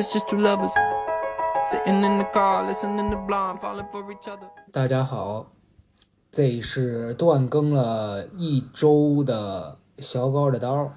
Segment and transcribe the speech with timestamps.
[0.00, 0.72] Was just two lovers
[1.66, 4.48] sitting in the car, listening to Blonde, falling for each other.
[4.72, 5.52] 大家好，
[6.32, 10.90] 这是断更了一周的小高的刀。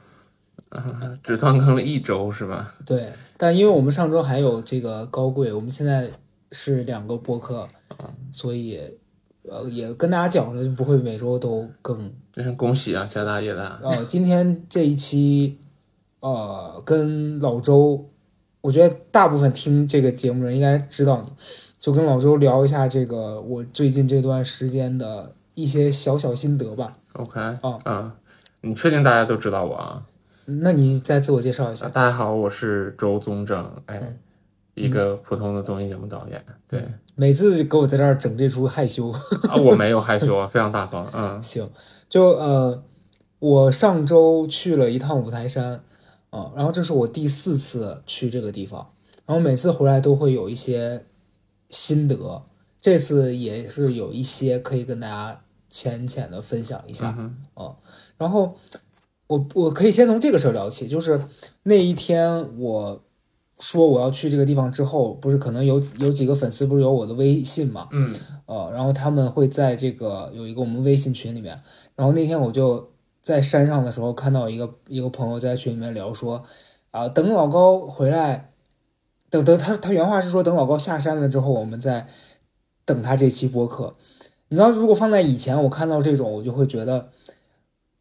[1.22, 2.76] 只断更了一周是吧？
[2.86, 6.10] 对，但因为我们上周还有这个高贵，我们现在
[6.54, 7.68] 是两个播客，
[8.32, 8.80] 所以
[9.50, 12.10] 呃也跟大家讲了，就不会每周都更。
[12.32, 13.82] 真是恭喜啊，家大业大。
[13.84, 15.60] 呃，今天这一期，
[16.22, 18.10] 呃，跟老周，
[18.64, 21.28] 我觉得大部分听这个节目人应该知道你，
[21.82, 26.94] 就跟老周聊一下这个我最近这段时间的一些小小心得吧。
[27.12, 28.16] OK，哦啊，
[28.62, 30.04] 你确定大家都知道我啊？
[30.46, 31.90] 那你再自我介绍一啊下。
[31.90, 34.18] 大家好，我是周宗正，哎，嗯
[34.76, 36.42] 一个普通的综艺节目导演。
[36.70, 39.10] 对每次给我在这儿整这出害羞。
[39.10, 41.06] 啊，我没有害羞啊，非常大方。
[41.14, 41.70] 嗯 行，
[42.08, 42.82] 就呃，
[43.40, 45.84] 我上周去了一趟五台山，
[46.34, 48.90] 啊、然后这是我第四次去这个地方，
[49.26, 51.06] 然后每次回来都会有一些
[51.70, 52.42] 心得，
[52.82, 57.16] 这次也是有一些可以跟大家浅浅的分享一下。
[57.20, 57.76] 嗯哼
[58.18, 58.56] 然后
[59.28, 61.24] 我我可以先从这个事儿聊起，就是
[61.64, 63.04] 那一天我
[63.60, 71.58] 说我要去这个地方之后，不是可能有有几个粉丝不是有我的微信嘛，嗯呃，然后他们会在这个有一个我们微信群里面，
[71.96, 72.92] 然后那天我就
[73.24, 76.44] 在山上的时候看到一个一个朋友在群里面聊说，
[76.92, 78.52] 啊、等老高回来，
[79.30, 82.06] 等等他他原话是说等老高下山了之后，我们再
[82.86, 83.96] 等他这期播客。
[84.50, 87.10] 你知道，如果放在以前，我看到这种，我就会觉得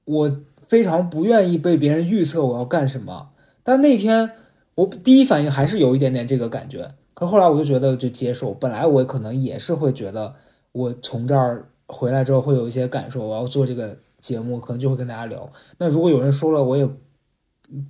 [0.04, 3.30] 我非常不愿意被别人预测我要干什么。
[3.62, 4.32] 但那天
[4.74, 8.52] 我第一反应还是有一点点这个感觉，可后来我就觉得就接受。
[8.52, 10.34] 本来我可能也是会觉得，
[10.72, 15.52] 我从这儿回来之后会有一些感受，我要做这个节目，可能就会跟大家聊。
[15.78, 16.88] 那如果有人说了，我也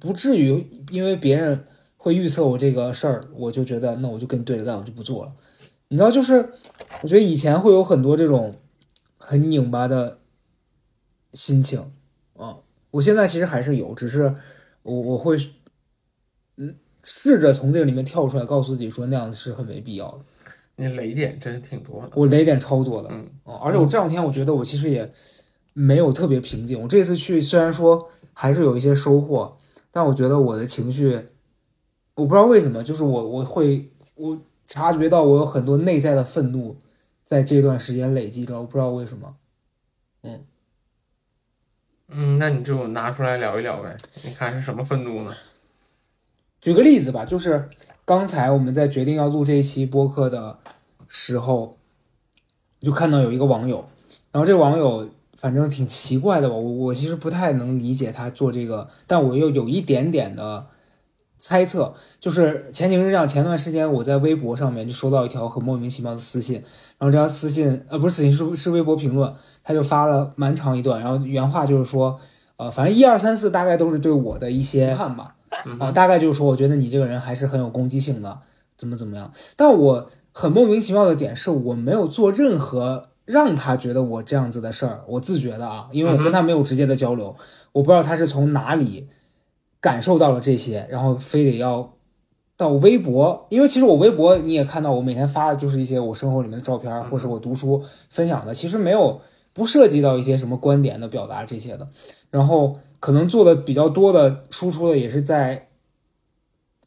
[0.01, 1.67] 不至于因为别人
[1.97, 5.33] 会预测我这个事儿，我就觉得那我就跟你对着干，我就不做了。
[5.89, 6.53] 你知道，就是
[7.03, 8.57] 我觉得以前会有很多这种
[9.19, 10.19] 很拧巴的
[11.35, 11.93] 心情
[12.35, 12.57] 啊，
[12.91, 14.35] 我现在其实还是有，只是
[14.83, 15.37] 我我会
[16.57, 20.19] 嗯试着从这个里面跳出来，告诉自己说那样是很没必要的。
[20.77, 22.11] 你雷点真是挺多的。
[22.15, 25.09] 我雷点超多的，嗯啊，而且我这两天我觉得我其实也
[25.73, 26.81] 没有特别平静。
[26.81, 29.59] 我这次去虽然说还是有一些收获，
[29.91, 31.25] 但我觉得我的情绪，
[32.15, 36.81] 我不知道为什么，就是我我会我察觉到我有很多内在的愤怒
[37.25, 39.37] 在这段时间累积着，我不知道为什么。
[40.23, 40.45] 嗯
[42.09, 43.97] 嗯，那你就拿出来聊一聊呗。
[44.25, 45.35] 你看是什么愤怒呢？
[46.61, 47.69] 举个例子吧，就是
[48.05, 50.59] 刚才我们在决定要录这一期播客的
[51.09, 51.79] 时候，
[52.81, 53.89] 就看到有一个网友，
[54.31, 55.11] 然后这个网友
[55.43, 60.67] 反正挺奇怪的吧，我我其实不太能理解他做这个，但我又有一点点的
[61.37, 66.63] 猜测，就是前情是这样，前段时间我在微博上面就收到一条很莫名其妙的私信，
[66.97, 72.21] 然后这条私信呃不是私信是是微博评论，他就发了蛮长一段，然后原话就是说，
[72.57, 75.35] 呃反正一二三四大概都是对我的一些看吧。
[75.79, 78.39] 啊，大概就是说，我觉得你这个人还是很有攻击性的，
[78.79, 79.31] 怎么怎么样。
[79.55, 87.35] 但我很莫名其妙的点是我没有做任何让他觉得我这样子的事儿，我自觉的啊，因为我跟他没有直接的交流，
[87.73, 89.09] 我不知道他是从哪里
[89.81, 91.95] 感受到了这些，然后非得要
[92.59, 99.23] 到微博，因为其实我微博你也看到，我每天发的就是一些我生活里面的照片，或是我读书分享的，其实没有
[99.55, 101.89] 不涉及到一些什么观点的表达这些的，
[102.31, 105.69] 然后可能做的比较多的输出的也是在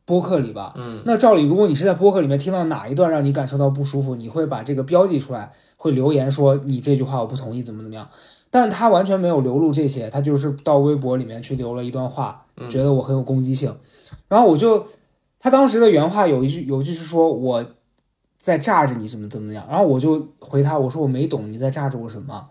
[0.06, 0.74] 播客里吧。
[0.78, 5.52] 嗯，那照理，如果你是在播客里面听到哪一段让你感受到不舒服，你会把这个标记出来，
[5.86, 8.10] 会留言说你这句话我不同意，怎么怎么样。
[8.50, 13.72] 但他完全没有流露这些，他就是到微博里面去留了一段话，觉得我很有攻击性。
[14.28, 14.88] 然后我就，
[15.40, 17.64] 他当时的原话有一句，有一句是说我
[18.40, 22.48] 在炸着你怎么怎么样，然后我就回他，我说我没懂你在炸着我什么。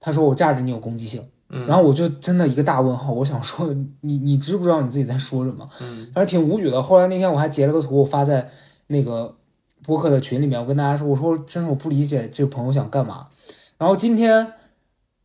[0.00, 5.68] 他说我炸着你有攻击性，嗯然后我就真的一个大问号，我想说你你知不知道你自己在说什么？
[5.80, 6.82] 嗯反正挺无语的。
[6.82, 8.46] 后来那天我还截了个图，我发在
[8.88, 9.36] 那个
[9.84, 13.28] 播客的群里面，我跟大家说，我说真的我不理解这个朋友想干嘛。
[13.76, 14.52] 然后今天，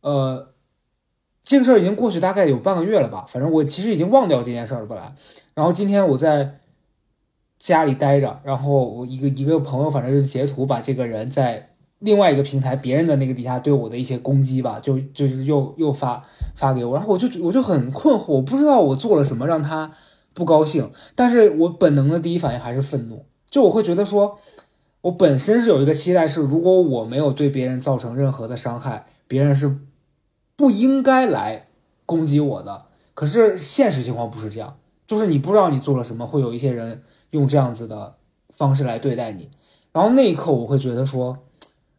[0.02, 0.50] 呃，
[1.42, 5.14] 这个事儿已经过去大概有半个月了吧，反正我其实已经忘掉这件事儿了本来。
[5.54, 6.60] 然后今天我在
[7.58, 16.24] 家里待着，然后我一个一个朋友，反正就截图把这个人在另外一个平台别人的那个底下对我的一些攻击吧，就就是又又发
[16.54, 19.92] 发给我，然后我就我就很困惑，我不知道我做了什么让他
[20.32, 24.38] 不高兴，但是我本能的第一反应还是愤怒，就我会觉得说，
[25.02, 29.78] 我本身是有一个期待是，如果我没有对别人造成任何的伤害，别人是
[30.56, 31.68] 不应该来
[32.04, 32.86] 攻击我的。
[33.14, 34.76] 可是现实情况不是这样，
[35.06, 38.14] 就是你不知道你做了什么，会有一些人用这样子的
[38.50, 39.50] 方式来对待你。
[39.92, 41.38] 然后那一刻我会觉得说，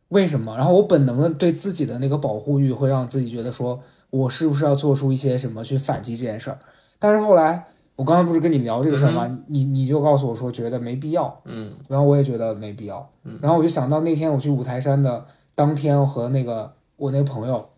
[0.09, 0.55] 为什么？
[0.55, 6.59] 然后我本能的对自己的那个保护欲会让自己觉得说我是不是要做出一些什么去反击这件事儿？
[6.99, 7.67] 但是后来
[8.01, 9.29] 我刚才不是跟你聊这个事儿吗？
[9.45, 13.07] 你你就告诉我说觉得没必要，嗯然后我也觉得没必要。
[13.23, 17.69] 嗯然后我就想到那天我去五台山的当天和那个我那个朋友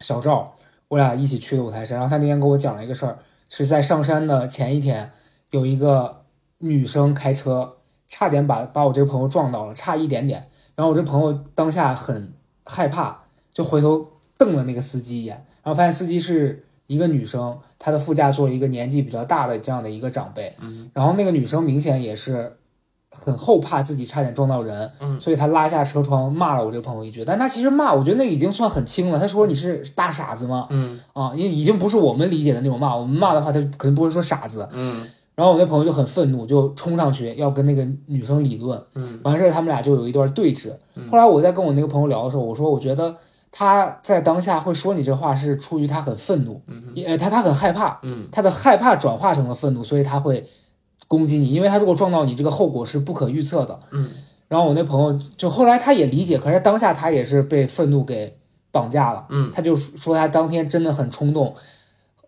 [0.00, 0.56] 小赵，
[0.88, 1.98] 我俩一起去的五台山。
[1.98, 3.16] 然后他那天跟我讲了一个事儿，
[3.48, 5.12] 是在上山的前一天，
[5.52, 6.22] 有一个
[6.58, 7.76] 女生开车，
[8.08, 10.42] 差点把把我这个朋友撞到了，差一点点。
[10.74, 12.32] 然后我这朋友当下很
[12.64, 20.52] 害怕，就回头瞪了那个司机一眼，然后发现司机是一个女生，她的副驾坐了一个年纪比较大的这样的一个长辈。
[20.60, 22.56] 嗯然后那个女生明显也是
[23.10, 27.24] 很后怕自己差点撞到人，嗯所以她拉下车窗骂了我这个朋友一句。
[27.24, 29.20] 但她其实骂，我觉得那已经算很轻了。
[29.20, 30.66] 她说你是大傻子吗？
[30.70, 34.66] 嗯啊，因为已经不是我们理解的那种骂，我们骂的话，她肯定不会说傻子。
[34.72, 38.82] 嗯然后我那朋友就很愤怒，就冲上去要跟那个女生理论。
[38.96, 41.08] 嗯完事儿，他们俩就有一段对峙嗯。
[41.12, 43.14] 后来我在跟我那个朋友聊的时候，我说我觉得
[43.50, 50.46] 他在当下会说你这话是出于他很愤怒，嗯呃，他他很害怕，嗯他的害怕转化成了愤怒，所以他会
[51.06, 53.80] 攻击你，因为他如果撞到你，这个后果是不可预测的。
[53.90, 54.10] 嗯
[54.48, 58.38] 然后我那朋友就后来他也理解，可是当下他也是被愤怒给
[58.70, 59.26] 绑架了。
[59.28, 61.54] 嗯他就说他当天真的很冲动，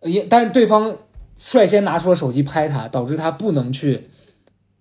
[0.02, 0.94] 也但是对方
[1.34, 4.02] 率先拿出了手机拍他，导致他不能去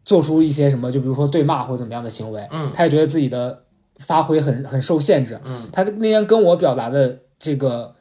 [0.04, 2.46] 做出一些什么，就比如说对骂或者怎么样的行为。
[2.52, 3.64] 嗯他也觉得自己的
[4.00, 5.40] 发挥很很受限制。
[5.46, 5.68] 嗯。
[5.72, 7.94] 他那天跟我表达的这个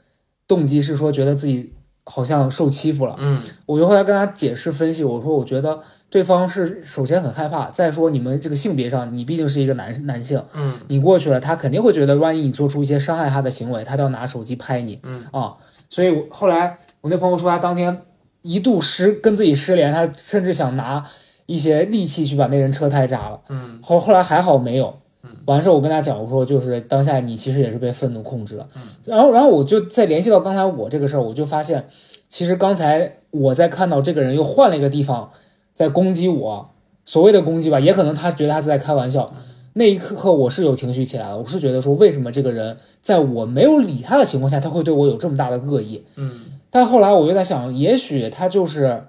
[0.47, 1.75] 动机是说，觉得自己
[2.05, 3.15] 好像受欺负了。
[3.19, 3.43] 嗯。
[3.67, 5.81] 我就后来跟他解释分析，我说我觉得
[6.11, 10.75] 对方是首先很害怕，再说你们这个性别上，你毕竟是一个男男性，嗯。
[10.89, 15.25] 你过去了，他肯定会觉得，万一你做出一些伤害他的行为，他都要拿手机拍你，嗯。
[15.33, 15.56] 啊，
[15.89, 18.03] 所以我后来我那朋友说，他当天
[18.43, 21.05] 一度失跟自己失联，他甚至想拿
[21.47, 23.79] 一些利器去把那人车胎扎了，嗯。
[23.83, 24.99] 后后来还好没有。
[25.47, 28.69] 完事儿我跟他讲，我说就是当下你其实也是被愤怒控制了，
[29.05, 31.88] 然后然后我就再联系到刚才我这个事儿，我就发现，
[32.29, 35.31] 其实刚才我在看到这个人又换了一个地方
[35.75, 36.70] 在攻击我，
[37.05, 39.35] 所谓的攻击吧，也可能他觉得他是在开玩笑。
[39.75, 46.05] 那一刻我是有情绪起来了，我是觉得说为什么这个人在我没有理他的情况下，他会对我有这么大的恶意？
[46.17, 46.41] 嗯。
[46.70, 49.05] 但后来我又在想，也许他就是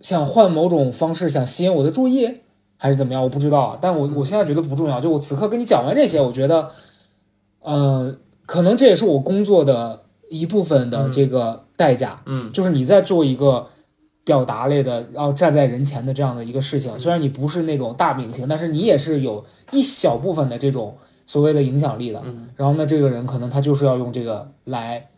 [0.00, 2.38] 想换某种方式，想吸引我的注意，
[2.82, 3.22] 还是怎么样？
[3.22, 3.78] 我不知道。
[3.80, 5.00] 但我我现在觉得不重要。
[5.00, 6.68] 就我此刻跟你讲完这些，我觉得，
[7.60, 12.20] 呃，可能这也是我工作的一部分的这个代价。
[12.26, 13.68] 嗯就是你在做一个
[14.24, 16.98] 表达类的，然后站在人前的这样的一个事情。
[16.98, 22.20] 虽然你不是那种大明星，但是你也是有一小部分的这种所谓的影响力的。
[22.24, 25.08] 嗯然后呢，这个人可能他就是要用这个来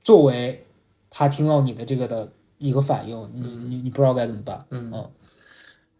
[0.00, 0.66] 作为
[1.08, 2.28] 他听到你的这个的
[2.58, 4.64] 一个反应，你你你不知道该怎么办。
[4.70, 5.04] 嗯嗯，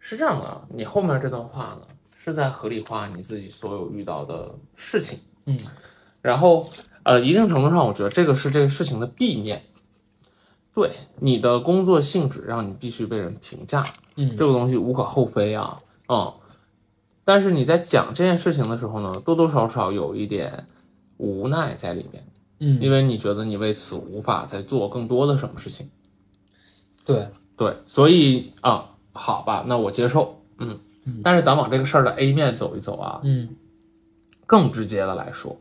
[0.05, 5.19] 是这样的，你后面这段话呢，是在合理化你自己所有遇到的事情。
[5.47, 5.59] 嗯，
[6.21, 6.69] 然后
[7.05, 9.63] 呃，一定程度上，我觉得这个是这个事情的弊面。
[10.75, 13.83] 对你的工作性质，让你必须被人评价，
[14.17, 16.35] 嗯这个东西无可厚非啊，嗯。
[17.25, 20.67] 但是你在讲这件事情的时候呢，多多少少有一点
[21.17, 22.27] 无奈在里面，
[22.59, 25.89] 嗯，因为你觉得你为此无法再做更多的什么事情。
[27.07, 27.27] 对，
[27.57, 30.79] 对，所以啊，好吧，那我接受，嗯。
[31.23, 33.55] 但是咱往这个事儿的 A 面走一走啊，嗯
[34.47, 35.55] 更直接的来说，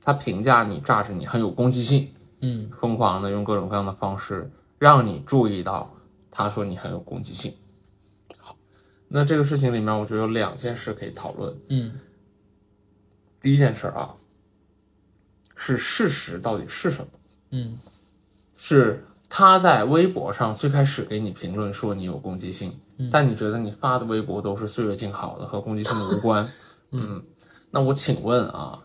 [0.00, 5.92] 他评价你、榨着你很有攻击性，嗯疯狂的用各种各样的方式让你注意到，
[6.30, 7.52] 他说你很有攻击性。
[8.38, 8.56] 好，
[9.08, 11.52] 那这个事情里面，我觉得有两件事可以讨论。
[11.68, 11.98] 嗯
[13.40, 14.14] 第一件事啊，
[15.56, 17.10] 是事实到底是什么？
[17.50, 17.76] 嗯
[18.54, 22.76] 是他在微博上最开始给你评论说你有攻击性，
[23.12, 26.46] 但你觉得你发的微博都是岁月静好的，和攻击性无关。
[26.90, 27.22] 嗯，
[27.70, 28.80] 那我请问啊，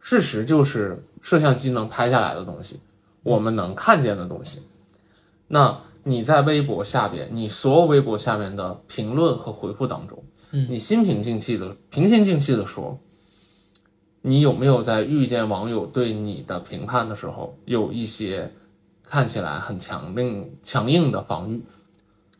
[0.00, 2.78] 事实就是摄像机能拍下来的东西，
[3.22, 4.60] 我们能看见的东西。
[5.48, 12.98] 那你在微博下边，你所有微博下面的评论和回复当中，嗯你心平静气的、平心静气的说，
[14.20, 18.52] 你有没有在遇见网友对你的评判的时候，有一些
[19.06, 21.62] 看起来很强硬、强硬的防御？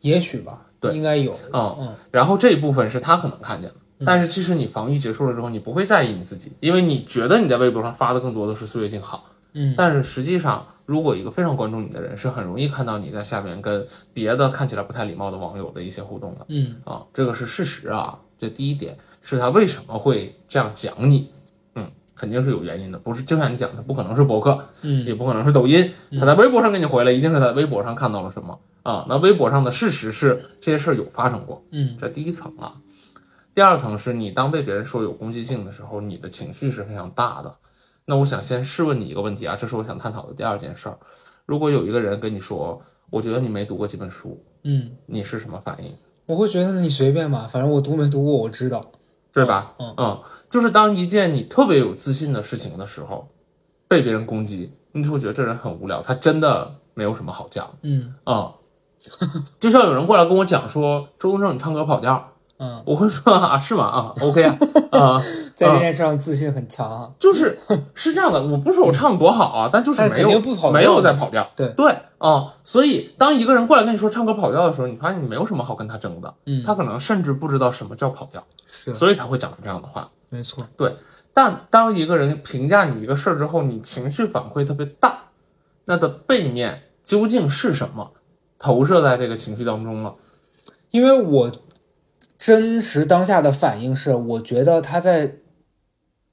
[0.01, 1.31] 也许吧，对应该有。
[1.51, 18.19] 啊、嗯然后这一部分是他可能看见的，但是其实你防御结束了之后，你不会在意你自己，因为你觉得你在微博上发的更多的是岁月静好，嗯但是实际上，如果一个非常关注你的人，是很容易看到你在下面跟别的看起来不太礼貌的网友的一些互动的嗯啊，这个是事实啊。
[18.37, 21.34] 这第一点是他为什么会这样讲你，嗯，
[22.15, 29.05] 肯定是有原因的，不是就像你讲的，不可能是博客，嗯也不可能是抖音，他在微博上给你回来，一定是在微博上看到了什么啊？
[29.09, 32.75] 那微博上的事实是这些事儿有发生过，嗯这第一层啊。
[33.53, 37.53] 第二层是你当被别人说有攻击性的时候，你的情绪是非常大的。
[38.05, 40.97] 那我想先试问你一个问题啊，这是我想探讨的第二件事儿。
[41.45, 45.93] 如果有一个人跟你说，我觉得你没读过几本书，嗯，你是什么反应？
[46.25, 48.91] 我会觉得你随便吧，反正我读没读过我知道。
[49.31, 49.73] 对吧？
[49.79, 49.93] 嗯
[50.55, 53.27] 就是当一件你特别有自信的事情的时候，
[53.89, 58.53] 被别人攻击，你就会觉得这人很无聊，他真的没有什么好讲嗯啊、
[59.59, 63.83] 就像有人过来跟我讲说，周东正你唱歌跑调，嗯，我会说啊，是吗？
[63.83, 64.57] 啊，OK 啊，
[64.97, 65.21] 啊、
[65.53, 67.11] 在这件事上自信很强啊。
[67.19, 67.59] 就是
[67.93, 70.39] 是这样的，我不是说我唱的多好啊，但就是没有
[70.71, 71.45] 没有在跑调。
[71.53, 80.09] 对对啊、所以当一个人过来跟你说唱歌跑调的时候，你发现你没有什么好跟他争的，嗯他可能甚至不知道什么叫跑调，是所以才会讲出这样的话。
[80.35, 80.67] 没错。
[80.75, 80.97] 对
[81.33, 85.29] 但当一个人评价你一个事儿之后，你情绪反馈特别大，
[85.85, 88.11] 那的背面究竟是什么
[88.59, 90.15] 投射在这个情绪当中了？
[90.91, 91.51] 因为我
[92.37, 95.37] 真实当下的反应是，我觉得他在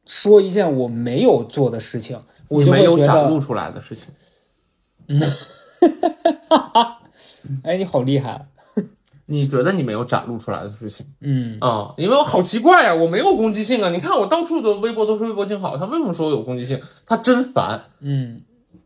[0.06, 4.12] 说一件我没有做的事情，我你没有展露出来的事情，
[5.08, 5.22] 嗯
[7.64, 8.48] 哎，你好厉害。
[9.32, 13.88] 你觉得你没有展露出来的事情嗯啊、因为我好奇怪呀、我没有攻击性啊！
[13.88, 16.78] 你看我到处的微博都是微博静好，他为什么说我有攻击性？
[17.06, 17.80] 他真烦。
[18.00, 18.42] 嗯，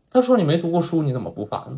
[0.09, 1.77] 他说你没读过书，你怎么不烦呢？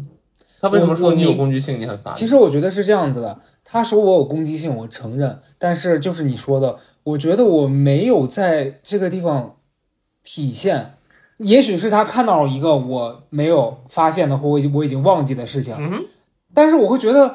[0.62, 2.14] 他为什么说你有攻击性，你很烦？
[2.14, 9.56] 其实我觉得是这样子的，他说我有攻击性，我承认，但是就是你说的，我觉得我没有在这个地方
[10.22, 10.94] 体现。
[11.38, 16.06] 也许是他看到了一个我没有发现的，或我已经我已经忘记的事情，嗯，
[16.54, 17.34] 但是我会觉得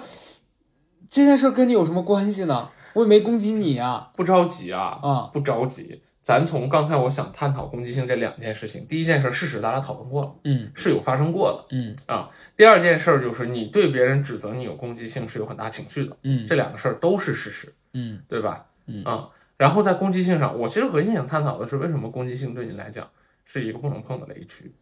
[1.14, 2.72] 这件事跟你有什么关系呢？
[2.94, 5.30] 我也没攻击你啊不着急啊，啊！
[5.32, 6.02] 不着急。
[6.22, 11.76] 咱从刚才我想探讨攻击性这两件事情，第一件事事实大家讨论过了，嗯是有发生过的。
[11.76, 18.66] 嗯啊第二件事儿就是你对别人指责你有攻击性是有很大情绪的，嗯这两个事儿都是事实，嗯对吧？
[18.86, 23.08] 嗯啊，然后在攻击性上，我其实核心想探讨的是，为什么攻击性对你来讲
[23.44, 24.74] 是一个不能碰的雷区？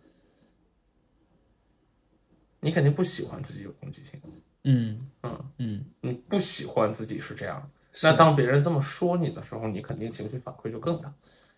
[2.61, 4.19] 你肯定不喜欢自己有攻击性，
[4.65, 7.63] 嗯嗯，嗯，你不喜欢自己是这样
[8.03, 11.13] 那当别人这么说你的时候，你肯定情绪反馈就更大。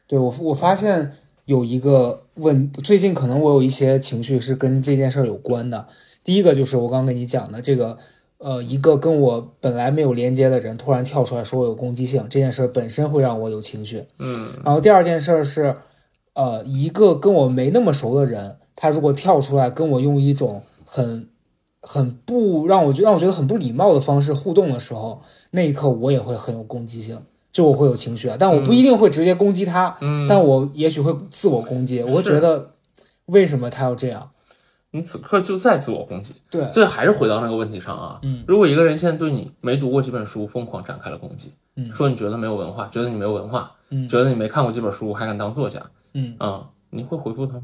[0.06, 1.12] 对我我发现
[1.44, 5.86] 有一个问，最近可能我有一些情绪是跟这件事儿有关的。
[6.24, 7.96] 第一个就是我刚刚跟你讲的这个，
[8.38, 14.04] 呃，一个跟我本来没有连接的人突然跳出来说我有攻击性，这件事儿本身会让我有情绪。
[14.18, 15.76] 嗯然后第二件事儿是，
[16.32, 21.28] 呃，一个跟我没那么熟的人，他如果跳出来跟我用一种很
[21.86, 27.20] 很不让我觉让我觉得很不礼貌的方式互动的时候，那一刻我也会很有攻击性，
[27.52, 32.70] 就我会有情绪啊，但我不一定会直接攻击他，嗯，但我也许会自我攻击，我会觉得
[33.26, 34.30] 为什么他要这样？
[34.92, 36.34] 你此刻就在自我攻击。
[36.48, 47.62] 对，所以还是回到那个问题上啊，嗯，如果一个人现在对你没读过几本书疯狂展开了攻击，嗯说你觉得没有文化，觉得你没有文化，嗯觉得你没看过几本书还敢当作家，嗯啊、你会回复他吗？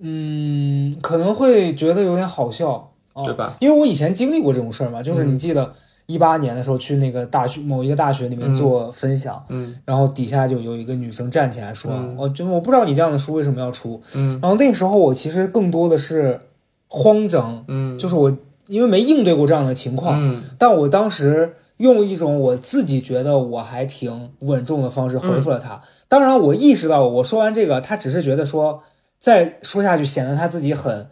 [0.00, 3.56] 嗯，可能会觉得有点好笑，啊对吧？
[3.60, 5.72] 因为我以前经历过这种事儿嘛，就是嗯你记得
[6.06, 16.40] 一八年的时候去那个大学某一个大学里面嗯做分享，嗯然后底下就有一个女生站起来说：“嗯我就我不知道你这样的书为什么要出。”嗯然后那个时候我其实更多的是
[16.88, 18.36] 慌张，嗯，就是我
[18.66, 25.80] 因为没应对过这样的情况，嗯但我当时用一种我自己觉得我还挺稳重的方式回复了嗯他。
[26.08, 28.82] 当然，我意识到我说完这个，他只是觉得说
[29.24, 31.08] 再说下去显得他自己很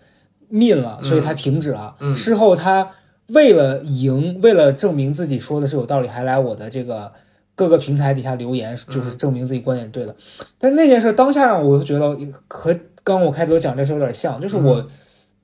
[0.50, 1.96] mean 了，所以他停止了。
[2.00, 2.90] 嗯事后他
[3.28, 7.12] 为了赢，为了证明自己说的是有道理，还来我的这个。
[7.54, 10.16] 各个平台底下留言，就是证明自己观点对的。
[10.58, 12.08] 但那件事当下让我就觉得
[12.48, 12.72] 和
[13.04, 14.86] 刚刚我开头讲这事有点像，就是我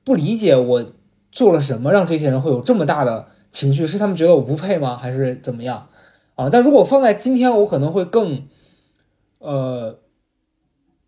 [0.04, 0.84] 不理解我
[1.30, 4.96] 做了什么让这些人会有这么大的情绪，是他们觉得我不配吗？
[4.96, 5.86] 还是怎么样
[6.34, 6.48] 啊？
[6.50, 8.48] 但如果放在今天，我可能会更
[9.38, 9.98] 呃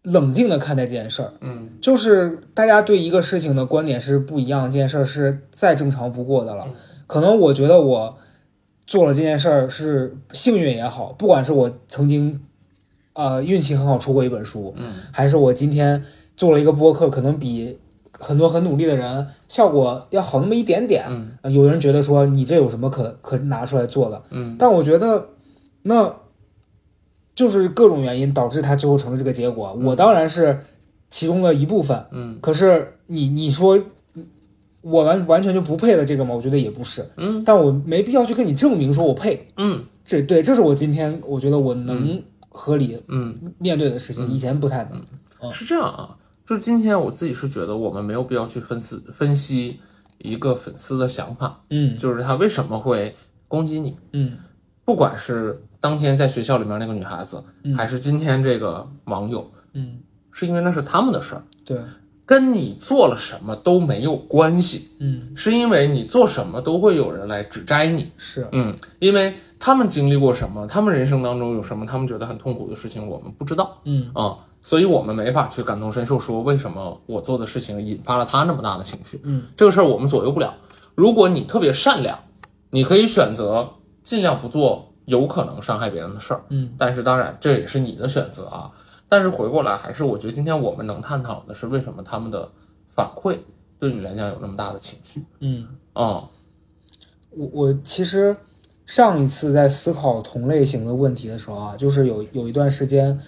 [0.02, 1.32] 冷静的看待这件事儿。
[1.40, 6.66] 嗯就是大家对一个事情的观点是不一样，这件事儿是再正常不过的了。
[7.06, 8.16] 可能我觉得我
[8.86, 12.40] 做了这件事儿是幸运也好，不管是我曾经
[13.14, 16.02] 呃运气很好出过一本书，嗯还是我今天
[16.36, 17.78] 做了一个播客，可能比
[18.12, 21.04] 很多很努力的人效果要好那么一点点。
[21.08, 24.22] 嗯呃有人觉得说你这有什么可可拿出来做的？
[24.30, 25.28] 嗯但我觉得
[25.82, 26.14] 那
[27.40, 29.72] 就是各种原因导致他最后成了这个结果。
[29.82, 30.60] 我当然是
[31.08, 32.38] 其中的一部分，嗯。
[32.42, 33.82] 可是你你说
[34.82, 36.34] 我完完全就不配的这个吗？
[36.34, 37.42] 我觉得也不是，嗯。
[37.42, 39.48] 但我没必要去跟你证明说我配。
[39.56, 39.86] 嗯。
[40.04, 45.02] 这对，这是我今天我觉得我能合理嗯，面对的事情，以前不太能。
[45.40, 45.50] 嗯。
[45.50, 49.80] 是这样啊，就是今天我自己是觉得我们没有必要去分析分析
[50.18, 51.96] 一个粉丝的想法，嗯。
[51.96, 53.14] 就是他为什么会
[53.48, 54.36] 攻击你，嗯。
[54.84, 57.42] 不管是当天在学校里面那个女孩子，
[57.76, 59.98] 还是今天这个网友，嗯，
[60.30, 61.78] 是因为那是他们的事儿，对，
[62.26, 65.32] 跟你做了什么都没有关系，嗯。
[65.34, 74.10] 是因为你做什么都会有人来指摘你，是，嗯，因为他们经历过什么，他们人生当中有什么他们觉得很痛苦的事情，我们不知道嗯。
[74.14, 80.54] 啊、所以我们没法去感同身受，说为什么我做的事情引发了他那么大的情绪，嗯，这个事儿我们左右不了。
[80.94, 82.18] 如果你特别善良，
[82.70, 83.70] 你可以选择
[84.02, 88.70] 尽量不做有可能伤害别人的事儿，嗯但是当然这也是你的选择啊。
[89.08, 92.48] 但是回过来，还是我觉得今天我们能探讨的是为什么他们的
[92.94, 93.36] 反馈
[93.80, 95.66] 对你来讲有那么大的情绪嗯。
[95.92, 96.30] 啊、
[97.30, 98.36] 我我其实
[98.86, 103.18] 上一次在思考同类型的问题的时候啊，就是有有一段时间，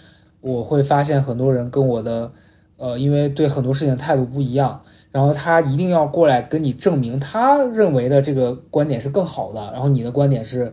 [0.41, 2.31] 我会发现很多人跟我的，
[2.77, 10.73] 呃，因为对很多事情态度不一样，然后他一定要过来跟你证明他认为的这个观点是更好的，然后你的观点是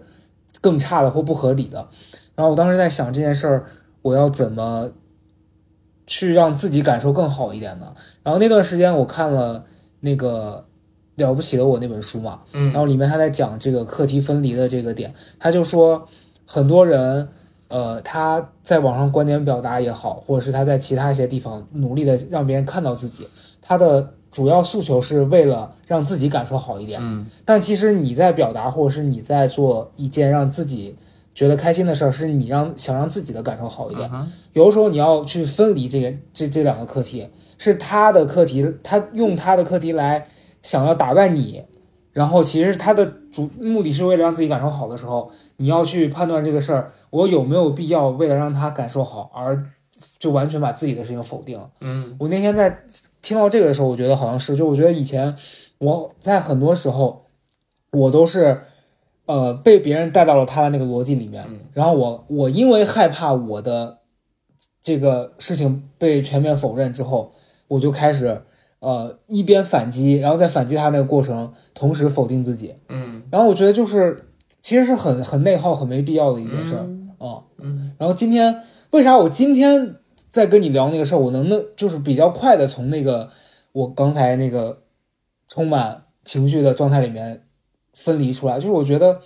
[0.62, 1.88] 更差的或不合理的。
[2.36, 3.66] 然后我当时在想这件事儿，
[4.02, 4.92] 我要怎么
[6.08, 7.94] 去让自己感受更好一点呢？
[8.24, 9.66] 然后那段时间我看了
[10.00, 10.66] 那个
[11.22, 16.08] 《了不起的我》那本书嘛，嗯然后里面他在讲这个课题分离的这个点，他就说
[16.48, 17.28] 很多人，
[17.68, 23.28] 呃，他在网上观点表达也好，或者是他在其他一些地方努力的让别人看到自己，
[23.62, 27.00] 他的主要诉求是为了让自己感受好一点。
[27.02, 30.96] 嗯但其实你在表达，或者是你在做一件让自己
[31.34, 34.10] 觉得开心的事儿，是你让想让自己的感受好一点。
[34.14, 40.28] 嗯有的时候你要去分离这个这这两个课题，是他的课题，他用他的课题来
[40.62, 41.64] 想要打败你，
[42.12, 49.66] 然后其实他的主目的是为了让自己感受好的时候，你要去判断这个事儿，我有没有必要为了让他感受好而
[50.18, 51.70] 就完全把自己的事情否定了。
[51.82, 52.84] 嗯我那天在
[53.22, 55.36] 听到这个的时候，我觉得好像是，就我觉得以前
[55.78, 57.26] 我在很多时候，
[57.92, 58.62] 我都是
[59.26, 61.60] 呃被别人带到了他的那个逻辑里面，嗯。
[61.74, 64.00] 然后我我因为害怕我的
[64.82, 67.34] 这个事情被全面否认之后，
[67.68, 68.42] 我就开始
[68.80, 73.24] 呃一边反击，然后在反击他那个过程，同时否定自己，嗯。
[73.32, 74.30] 然后我觉得就是
[74.62, 77.44] 其实是很很内耗、很没必要的一件事儿啊。
[77.58, 77.94] 嗯。
[77.98, 79.96] 然后今天为啥我今天
[80.30, 83.30] 在跟你聊那个事儿，我能那就是比较快的从那个
[83.72, 84.84] 我刚才那个
[85.48, 87.44] 充满情绪的状态里面
[87.94, 89.22] 分离出来，就是我觉得，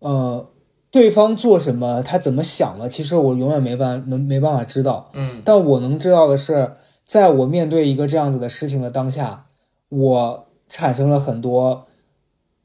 [0.00, 0.48] 呃，
[0.90, 5.40] 对方做什么，他怎么想的，其实我永远没办能没办法知道，嗯。
[5.44, 6.72] 但我能知道的是，
[7.04, 9.46] 在我面对一个这样子的事情的当下，
[9.88, 11.86] 我产生了很多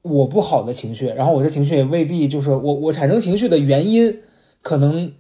[0.02, 4.22] 我不好的情绪，然后我这情绪也未必就是我我产生情绪的原因，
[4.64, 5.14] 可能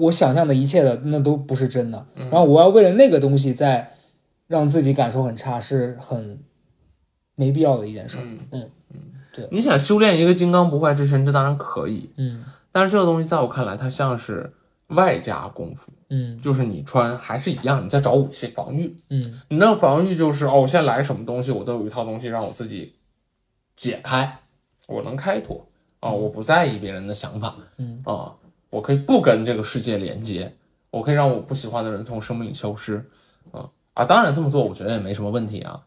[0.00, 3.92] 我想象的一切的那都不是真的，然后我要为了那个东西再
[4.46, 6.42] 让自己感受很差，是很
[7.34, 8.18] 没必要的一件事。
[8.20, 8.38] 嗯。
[8.50, 8.70] 嗯
[9.32, 9.48] 对。
[9.52, 12.44] 你想修炼一个金刚不坏之身，这当然可以，嗯。
[12.72, 14.52] 但是这个东西在我看来，它像是
[14.88, 16.38] 外加功夫，嗯。
[16.40, 19.40] 就是你穿还是一样，你在找武器防御，嗯。
[19.48, 22.94] 你那个防御就是哦，我现在来什么东西，我都有一套东西让我自己
[23.76, 24.38] 解开，
[24.88, 25.66] 我能开脱。
[26.00, 28.00] 啊、我不在意别人的想法嗯。
[28.06, 28.32] 啊、
[28.70, 30.54] 我可以不跟这个世界连接，
[30.90, 33.04] 我可以让我不喜欢的人从生命里消失
[33.52, 34.04] 啊啊！
[34.04, 35.80] 当然这么做，我觉得也没什么问题啊。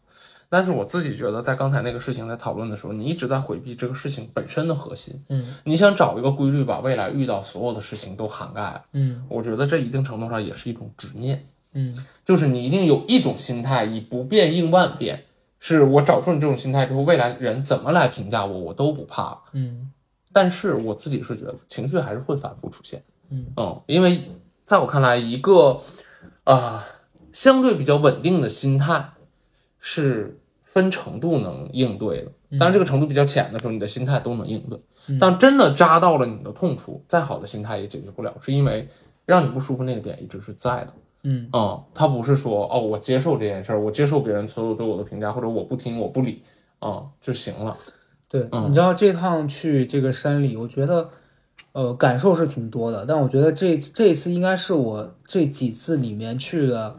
[0.50, 5.18] 但是我自己觉得，在刚才那个事情在讨论的时候，你一直在回避这个事情本身的核心。
[5.28, 8.84] 嗯你想找一个规律，把未来遇到所有的事情都涵盖了。
[8.92, 11.44] 嗯我觉得这一定程度上也是一种执念。
[11.72, 15.24] 嗯就是你一定有一种心态，以不变应万变。
[15.58, 19.40] 是我找出你这种心态之后，未来人怎么来评价我，我都不怕。
[19.52, 19.90] 嗯
[20.34, 23.02] 但是我自己是觉得情绪还是会反复出现。
[23.30, 24.20] 嗯嗯，因为
[24.64, 25.80] 在我看来，一个
[26.42, 26.84] 啊、
[27.32, 29.12] 相对比较稳定的心态
[29.78, 32.32] 是分程度能应对的。
[32.58, 34.78] 当然，这个程度比较浅的时候，你的心态都能应对。
[35.20, 38.88] 但真的扎到了你的痛处，再好的心态也解决不了，是因为
[39.24, 40.92] 让你不舒服那个点一直是在的。
[41.22, 46.42] 嗯嗯，他不是说哦，我接受这件事儿，我接受别人所有对我的评价，或者我不听我不理
[46.80, 47.76] 啊、就行了。
[48.34, 48.68] 对，嗯。
[48.68, 51.08] 你知道这趟去这个山里，我觉得，
[51.70, 56.96] 呃，感受是挺多的，但我觉得这这一次应该是我这几次里面去的，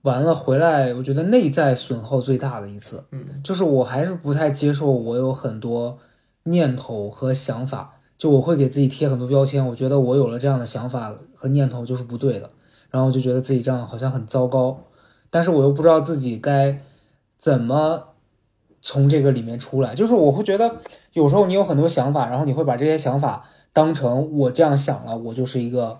[0.00, 3.04] 完了回来，我觉得内在损耗最大的一次。
[3.10, 5.98] 嗯，就是我还是不太接受我有很多
[6.44, 12.48] 念头和想法，就我会给自己贴很多标签，我觉得我有了这样的想法和念头就是不对的，
[12.90, 14.84] 然后我就觉得自己这样好像很糟糕，
[15.28, 16.78] 但是我又不知道自己该
[17.36, 18.11] 怎么
[18.82, 19.94] 从这个里面出来。
[19.94, 20.76] 就是我会觉得
[21.14, 25.98] 有时候你有很多想法，然后你会把这些想法当成我这样想了，我就是一个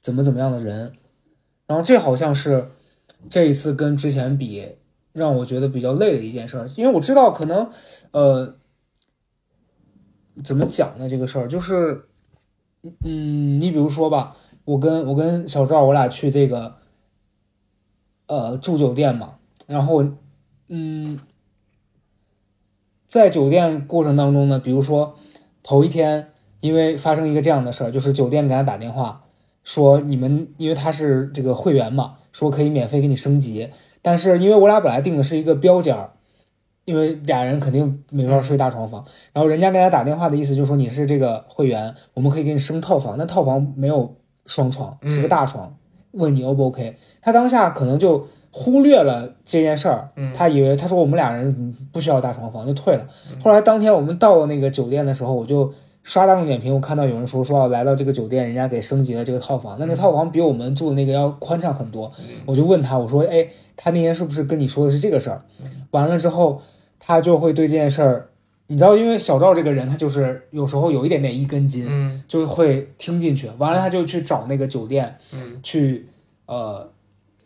[0.00, 0.92] 怎么怎么样的人，
[1.66, 2.72] 然后这好像是
[3.30, 4.76] 这一次跟之前比
[5.12, 7.70] 让我觉得比较累的一件事儿，因为我知道可能
[8.10, 8.56] 呃
[10.42, 12.08] 怎么讲呢这个事儿就是
[13.04, 16.78] 嗯你比如说吧，我跟我跟小赵我俩去这个
[18.26, 19.34] 呃住酒店嘛，
[19.66, 20.04] 然后
[20.68, 21.20] 嗯
[23.12, 25.16] 在酒店过程当中呢，比如说
[25.62, 26.28] 头一天。
[26.60, 29.24] 因为发生一个这样的事儿，就是酒店给他打电话
[29.64, 33.68] 说你们，因为他是这个会员嘛，说可以免费给你升级。
[34.00, 36.12] 但是因为我俩本来订的是一个标间儿，
[36.84, 39.04] 因为俩人肯定没法睡大床房。
[39.32, 43.18] 然后人家给他打电话的意思就是说你是这个会员，我们可以给你升套房。
[43.18, 44.14] 那套房没有
[44.46, 45.76] 双床，是个大床，
[46.12, 46.96] 问你 O 不 OK？
[47.20, 53.04] 他当下可能就忽略了这件事儿，他以为他说我们俩人不需要大床房就退了。
[53.42, 55.72] 后来当天我们到那个酒店的时候，我就。
[56.04, 62.10] 刷大众点评，我看到有人说说要来到这个酒店，人家给升级了这个套房，那那套房比我们住的那个要宽敞很多。
[62.44, 65.44] 我就问他，我说，哎，他那天是不是跟你说的是这个事儿？
[65.92, 66.60] 完了之后，
[66.98, 68.30] 他就会对这件事儿，
[68.66, 71.86] 你知道，因为小赵这个人，他就是有时候有一点点一根筋，
[72.26, 73.48] 就会听进去。
[73.58, 75.16] 完了，他就去找那个酒店，
[75.62, 76.04] 去
[76.46, 76.90] 呃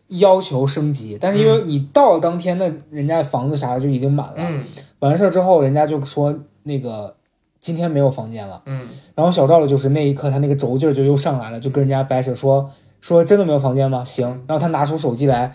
[0.07, 4.63] 要求升级，但是因为你到了当天，那人家房子啥的就已经满了。
[4.99, 7.15] 完事儿之后，人家就说那个。
[7.59, 12.69] 今天没有房间了，嗯，然后小赵的就是那一刻他那个轴劲儿就又上来了，就跟人家掰扯说
[13.01, 14.05] 说真的没有房间吗？
[14.05, 15.53] 行，然后他拿出手机来，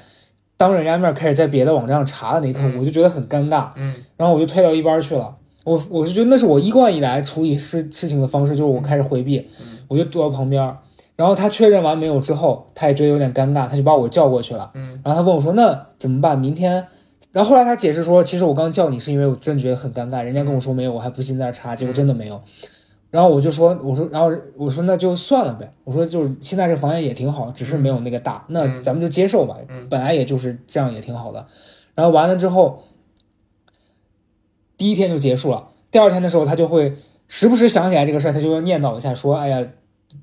[0.58, 5.34] 当人家面开始在别的网站上查的那一刻，我就觉得很尴尬，嗯，然后我就退到一边去了，
[5.64, 9.48] 我我是觉得那是我一贯以来处理事事情的方式，就是我开始回避，
[9.88, 10.76] 我就躲到旁边，
[11.16, 16.38] 然后他确认完没有之后，他也觉得有点尴尬，他就把我叫过去了，嗯，然后他问我说那怎么办？
[16.38, 16.86] 明天。
[17.32, 22.38] 然后后来他解释说，其实我刚叫你是因为我真觉得很尴尬，人家跟我说没有，我还不信在那查，结果真的没有。
[23.10, 29.56] 然后我就说，我说，然后我说那就算了呗，我说就是现在这房间也挺好，只是没有那个大，那咱们就接受吧，
[29.88, 31.46] 本来也就是这样也挺好的。
[31.94, 32.82] 然后完了之后，
[34.76, 36.94] 第一天就结束了，第二天的时候他就会
[37.28, 39.66] 时不时想起来这个事儿，他就会念叨一下说，哎呀，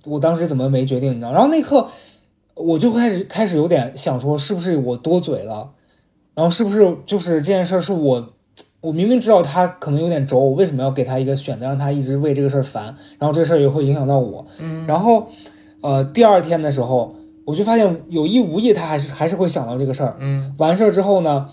[0.06, 1.32] 我当时怎么没决定，你知道？
[1.32, 1.88] 然后那刻
[2.56, 5.71] 我就开始开始有点想说，是不是我多嘴了？
[6.36, 8.34] 然后是不是就是这件事儿是我，
[8.82, 12.95] 我明明知道他可能有点轴，我为什么要给他一个选择，让他一直为这个事儿烦？
[13.17, 14.45] 然后这个事儿也会影响到我。
[14.60, 14.86] 嗯。
[14.88, 15.28] 然后，
[15.82, 17.13] 呃，第二天的时候，
[17.45, 20.15] 我就发现有意无意他还是还是会想到这个事儿。
[20.19, 20.56] 嗯。
[20.58, 21.49] 完事儿之后呢，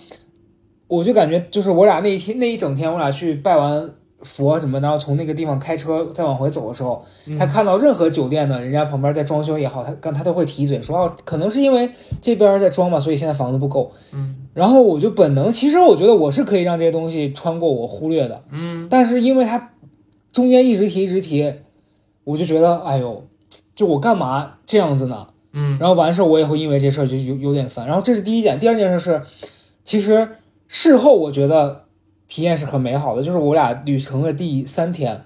[0.87, 3.91] 我就感觉就是我俩那一天那一整天，我俩去拜完。
[4.23, 7.05] 佛什么，然后从那个地方开车再往回走的时候，
[7.39, 11.91] 他看到任何酒店的人家旁边在装修也好，他刚他都会提嘴说哦，可能是因为
[12.23, 13.93] 这边在装嘛，所以现在房子不够。
[14.13, 18.41] 嗯，然后我就本能，其实我觉得我是可以让这些东西穿过我忽略的。
[18.51, 19.73] 嗯，但是因为他
[20.33, 21.55] 中间一直提一直提，
[22.25, 23.25] 我就觉得哎呦，
[23.75, 25.27] 就我干嘛这样子呢？
[25.53, 27.87] 嗯，然后完事儿我也会因为这事儿就有有点烦。
[27.87, 29.23] 然后这是第一件，第二件事是，
[29.85, 30.37] 其实
[30.69, 31.86] 事后我觉得。
[32.29, 35.25] 体验是很美好的，就是我俩旅程的第三天，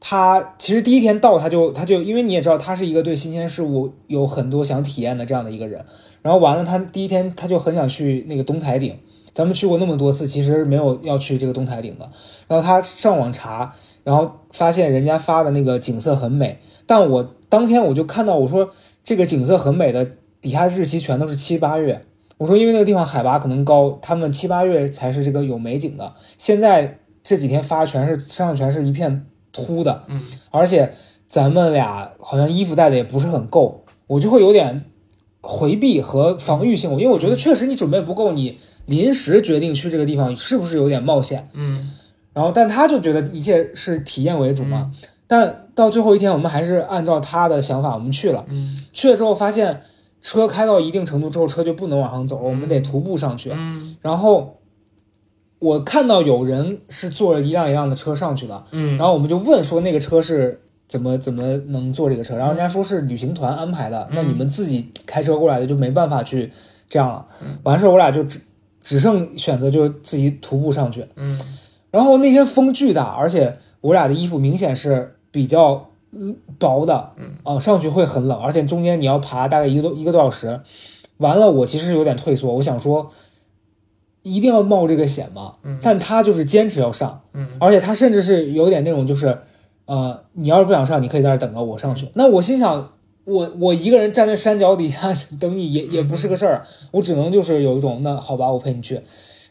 [0.00, 5.84] 他其实第一天到他就他就因为你也知道他是一个对新鲜事物有很多想体验的这样的一个人，
[6.22, 8.98] 然后完了他第一天他就很想去那个东台顶，
[9.32, 12.10] 咱们去过那么多次，其实没有要去这个东台顶的，
[12.48, 18.70] 然后他上网查，然后发现人家发的那个景色很美，但我当天我就看到我说
[19.02, 20.06] 这个景色很美的
[20.40, 22.04] 底下日期全都是七八月。
[22.42, 26.10] 我说，因为那个地方海拔可能高，他们七八月才是这个有美景的。
[26.36, 30.90] 现在这几天发全是身上全是一片秃的，嗯，而且
[31.28, 34.86] 咱们俩好像衣服带的也不是很够，我就会有点
[35.40, 36.90] 回避和防御性。
[36.90, 41.46] 因为我觉得确实你准备不够，你临时决定去这个地方是不是有点冒险？
[41.52, 41.92] 嗯，
[42.32, 44.90] 然后但他就觉得一切是体验为主嘛。
[45.28, 48.44] 但到最后一天，我们还是按照他的想法，我们去了。
[48.48, 49.80] 嗯，去了之后发现。
[50.22, 53.50] 车开到一定程度之后，车就不能往上走了，我们得徒步上去。
[53.52, 54.60] 嗯，然后
[55.58, 58.64] 我看到有人是坐着一辆一辆的车上去的。
[58.70, 62.36] 嗯，然后我们就问说那个车是怎么怎么能坐这个车？
[62.36, 66.52] 然后人家说是旅行团安排的，那你们自己开车过来的就没办法去
[66.88, 67.26] 这样了。
[67.64, 68.40] 完事儿我俩就只
[68.80, 71.04] 只剩选择就自己徒步上去。
[71.16, 71.40] 嗯，
[71.90, 75.88] 然后那天风巨大，而且我俩的衣服明显是比较。
[76.14, 80.60] 嗯，薄的，嗯，啊，上去会很冷，而且中间你要爬大概一个多一个多小时，
[81.16, 83.10] 完了，我其实有点退缩，我想说，
[84.22, 85.54] 一定要冒这个险吗？
[85.62, 89.38] 嗯，但他就是坚持要上，嗯，而且他甚至是有点那种就是，
[89.86, 92.10] 呃，你要是不想上，你可以在这等着我上去。
[92.12, 92.92] 那我心想，
[93.24, 99.00] 我我一个人站在山脚底下等你也也不是个事儿，我只能就是有一种，那好吧，我陪你去。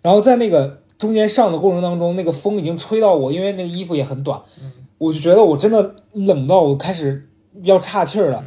[0.04, 4.71] 然后在那个中间上的过程当中，那个风已经吹到我，因为那个衣服也很短，嗯。
[5.02, 7.28] 我就觉得我真的冷到我开始
[7.64, 8.46] 要岔气儿了，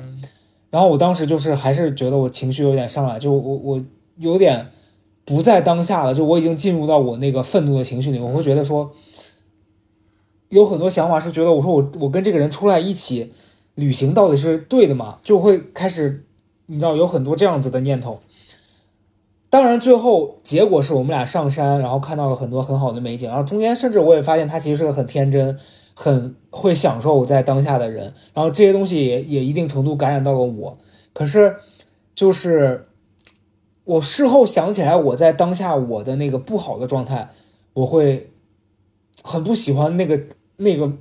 [0.71, 3.83] 然后我当时就是还是觉得我情绪有点上来，就我我
[4.19, 4.69] 有点
[5.25, 8.93] 不在当下了，就我已经进入到我那个愤怒的情绪里，我会觉得说，
[10.49, 13.33] 有很多想法是觉得我说我我跟这个人出来一起
[13.75, 15.19] 旅行到底是对的吗？
[15.25, 16.25] 就会开始
[16.67, 18.21] 你知道有很多这样子的念头。
[19.51, 25.59] 当然，最后结果是我们俩上山，然后看到了很多很好的美景，然后中间甚至我也发现他其实是个很天真、
[25.95, 30.77] 很会享受我在当下的人，然后这些东西也也一定程度感染到了我。
[31.13, 31.57] 可是，
[32.15, 32.87] 就是
[33.85, 37.31] 我事后想起来，我在当下我的那个不好的状态，
[37.73, 38.31] 我会
[39.23, 40.21] 很不喜欢那个
[40.57, 40.93] 那个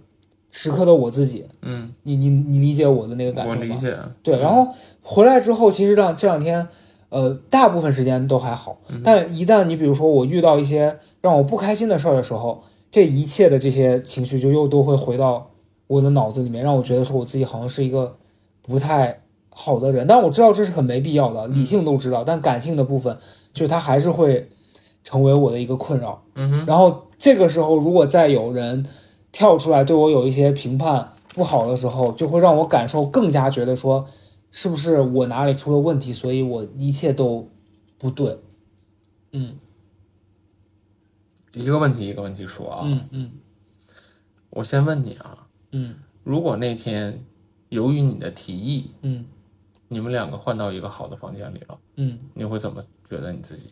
[0.52, 1.46] 时刻的我自己。
[1.64, 3.60] 嗯，你你你理解我的那个感受吗？
[3.62, 3.98] 我理解。
[4.22, 6.68] 对，然后回来之后，其实让这两天，
[7.10, 15.50] 呃，大部分时间都还好，但一旦你比如说我遇到一些让我不开心的事儿的时候，这一切的这些情绪就又都会回到
[15.88, 18.18] 我的脑子里面，让我觉得说我自己好像是一个
[18.62, 20.06] 不太好的人。
[20.06, 23.18] 但我知道这是很没必要的，理性都知道，但感性的部分
[23.52, 24.48] 就是它还是会
[25.04, 26.22] 成为我的一个困扰。
[26.36, 28.86] 嗯哼，然后这个时候，如果再有人
[29.32, 34.06] 跳出来对我有一些评判不好的时候，就会让我感受更加觉得说，
[34.52, 37.48] 是不是我哪里出了问题，所以我一切都
[37.98, 38.38] 不对。
[39.32, 39.56] 嗯
[41.54, 42.82] 一个问题一个问题说啊。
[42.84, 43.32] 嗯嗯。
[44.50, 45.96] 我先问你啊，嗯。
[46.24, 47.24] 如果那天
[47.70, 49.26] 由于你的提议，嗯。
[49.90, 53.68] 你们两个换到一个好的房间里了，嗯，你会怎么觉得你自己？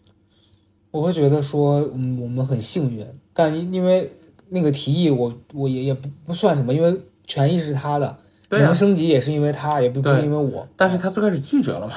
[0.92, 4.14] 我会觉得说，嗯，我们很幸运，但因因为
[4.50, 8.16] 那个提议我，我也也不不算什么，因为权益是他的，
[8.48, 10.68] 对升级也是因为他，也不不是因为我。
[10.76, 11.94] 但是他最开始拒绝了嘛，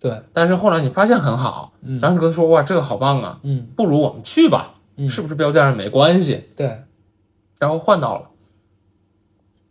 [0.00, 2.00] 对，但是后来你发现很好，嗯。
[2.00, 3.68] 然后你跟他说哇这个好棒啊，嗯。
[3.76, 6.44] 不如我们去吧，嗯，是不是标价上没关系？
[6.54, 6.82] 对，
[7.58, 8.30] 然后换到了，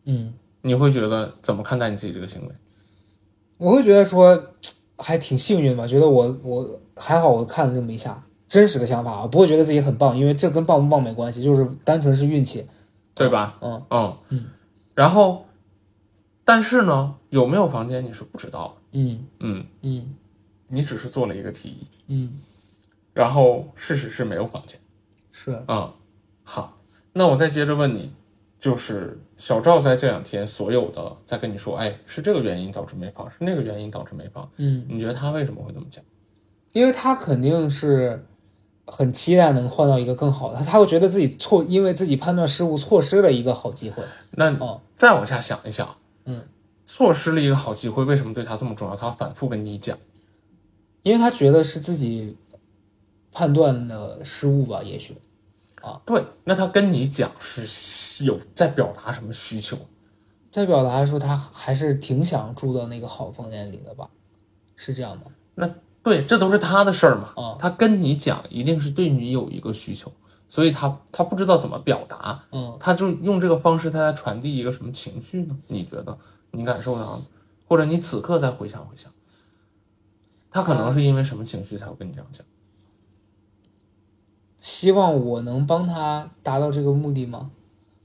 [0.05, 0.33] 嗯。
[0.61, 2.53] 你会觉得怎么看待你自己这个行为？
[3.57, 4.53] 我会觉得说
[4.97, 12.65] 还挺幸运吧，觉得我我还好，我看了这么一下，真实的想法啊，不会觉得自己很棒，因为这跟棒不棒没关系，就是单纯是运气，
[13.15, 13.57] 对吧？
[13.61, 13.81] 嗯。
[13.89, 14.17] 嗯。
[14.29, 14.45] 嗯。
[14.93, 15.45] 然后，
[16.43, 19.25] 但是呢，有没有房间你是不知道的，嗯。
[19.39, 20.15] 嗯，嗯。
[20.69, 22.41] 你只是做了一个提议，嗯，
[23.13, 24.77] 然后事实是没有房间。
[25.39, 25.93] 是，嗯，
[26.43, 26.75] 好，
[27.13, 28.11] 那我再接着问你，
[28.59, 36.03] 就是小赵在这两天所有的在跟你说，哎，是这个原因导致没房，是那个原因导致没房，嗯，你觉得他为什么会这么讲？
[36.73, 38.25] 因为他肯定是
[38.87, 45.95] 很期待能换到一个更好的，他他会觉得自己错，因为自己判断失误错失了一个好机会，那哦再往下想一想，
[46.25, 46.41] 嗯，
[46.83, 48.95] 错失了一个好机会，为什么对他这么重要？
[48.95, 49.95] 他反复跟你讲，
[51.03, 52.35] 因为他觉得是自己
[53.31, 55.15] 判断的失误吧，也许，
[56.05, 59.77] 对，那他跟你讲是有在表达什么需求？
[60.51, 64.09] 在表达说他还是挺想住到那个好房间里的吧，
[64.75, 65.69] 是这样的，那
[66.01, 67.33] 对，这都是他的事儿嘛。
[67.35, 70.11] 啊他跟你讲，一定是对你有一个需求，
[70.49, 72.75] 所以他他不知道怎么表达，嗯。
[72.79, 75.55] 他就用这个方式，他在传递一个什么情绪呢？
[75.67, 76.17] 你觉得
[76.51, 77.25] 你感受到了，
[77.67, 79.11] 或者你此刻再回想回想，
[80.49, 82.43] 他可能是因为什么情绪才会跟你这样讲？
[84.67, 87.49] 希望我能帮他达到这个目的吗？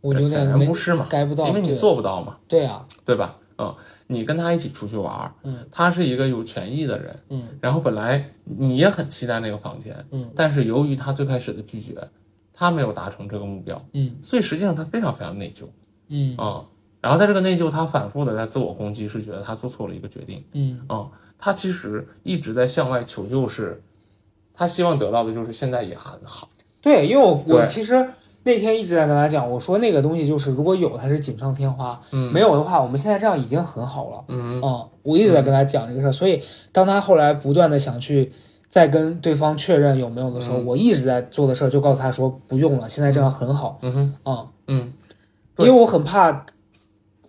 [0.01, 3.37] 我有显点没然不是嘛，get 不到，因为你做不到嘛，对啊，对吧？
[3.59, 3.75] 嗯，
[4.07, 5.66] 你跟他一起出去玩儿，嗯。
[5.72, 7.42] 他是一个有权益的人，嗯。
[7.61, 11.96] 然后本来你也很期待那个房间，嗯但是由于他最开始的拒绝，
[12.53, 14.14] 他没有达成这个目标，嗯。
[14.22, 15.64] 所以实际上他非常非常内疚。
[16.11, 16.64] 嗯啊、
[17.01, 20.81] 然后在这个内疚，他反复的在自我攻击，是觉得他做错了一个决定嗯。
[20.87, 23.83] 啊、他其实一直在向外求救是，
[24.55, 26.48] 他希望得到的就是现在也很好，
[26.83, 28.09] 对，因为我我其实
[28.42, 34.25] 那天一直在跟他讲，我说那个东西就是如果有它是锦上添花，嗯，没有的话，我们现在这样已经很好了。
[34.29, 34.61] 嗯。
[34.61, 36.42] 嗯，我一直在跟他讲这个事儿，所以
[36.73, 38.33] 当他后来不断的想去
[38.68, 40.66] 再跟对方确认有没有的时候，嗯。
[40.66, 43.79] 我一直在做的事儿就告诉他说不用了，现在这样很好。
[43.83, 44.14] 嗯哼。
[44.25, 44.92] 嗯，嗯，
[45.59, 46.45] 因为我很怕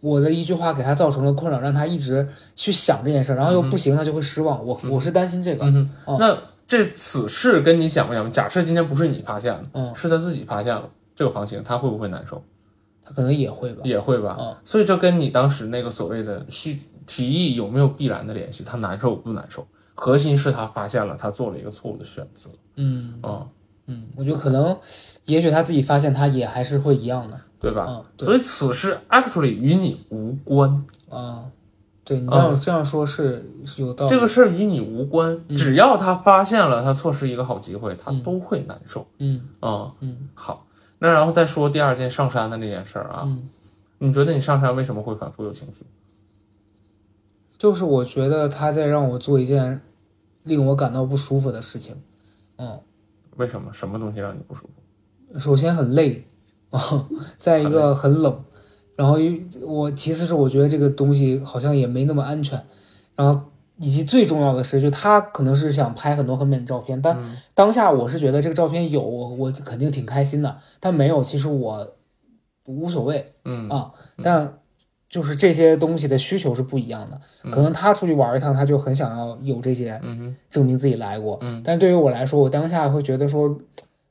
[0.02, 4.66] 我的一句话给他造成了困扰，让他一直去想这件事儿，然后又不行，他就会失望。
[4.66, 5.63] 我我是担心这个。
[5.66, 8.32] 嗯哦哼，那这此事跟你想不想？
[8.32, 12.43] 假设今天不是你发现的，嗯，是他自己发现了这个房型，他会不会难受？
[13.04, 13.82] 他可能也会吧。
[13.84, 14.38] 也会吧。
[14.39, 18.63] 嗯所以这跟你当时那个所谓的需提议有没有必然的联系？
[18.63, 19.67] 他难受不难受？
[19.95, 22.49] 核心是他发现了他做了一个错误的选择。
[22.76, 23.47] 嗯嗯，
[23.88, 24.78] 嗯，我觉得可能，
[25.26, 27.39] 也许他自己发现他也还是会一样的。
[27.60, 27.86] 对吧？
[27.88, 31.45] 嗯对所以此事 actually 与你无关，啊，
[32.06, 34.10] 对你这样、这样说是是有道理。
[34.10, 35.48] 这个事儿与你无关。
[35.56, 39.08] 只要他发现了他错失一个好机会，他都会难受。
[39.20, 40.66] 嗯啊、嗯好，
[41.00, 43.50] 那然后再说第二件上山的那件事儿啊，嗯，
[44.00, 45.86] 你觉得你上山为什么会反复有情绪？
[47.58, 49.80] 就是我觉得他在让我做一件
[50.44, 51.96] 令我感到不舒服的事情。
[52.58, 52.78] 嗯，
[53.38, 53.72] 为什么？
[53.72, 55.39] 什么东西让你不舒服？
[55.39, 56.28] 首先很累
[56.70, 57.08] 啊，
[57.39, 58.44] 再一个很冷，
[58.96, 62.64] 然后一我其次是我觉得这个东西好像也没那么安全，
[63.16, 63.42] 然后
[63.78, 67.38] 以及最重要的是，就他可能是想拍很多很美的照片，但嗯。
[67.56, 71.96] 当下我是觉得这个照片有我我肯定挺开心的，但没有其实我
[72.68, 73.92] 无所谓嗯啊，
[74.24, 74.60] 但
[75.10, 83.56] 就是这些东西的需求是不一样的，可能他出去玩一趟他就很想要有这些嗯证明自己来过，嗯但对于我来说，我当下会觉得说，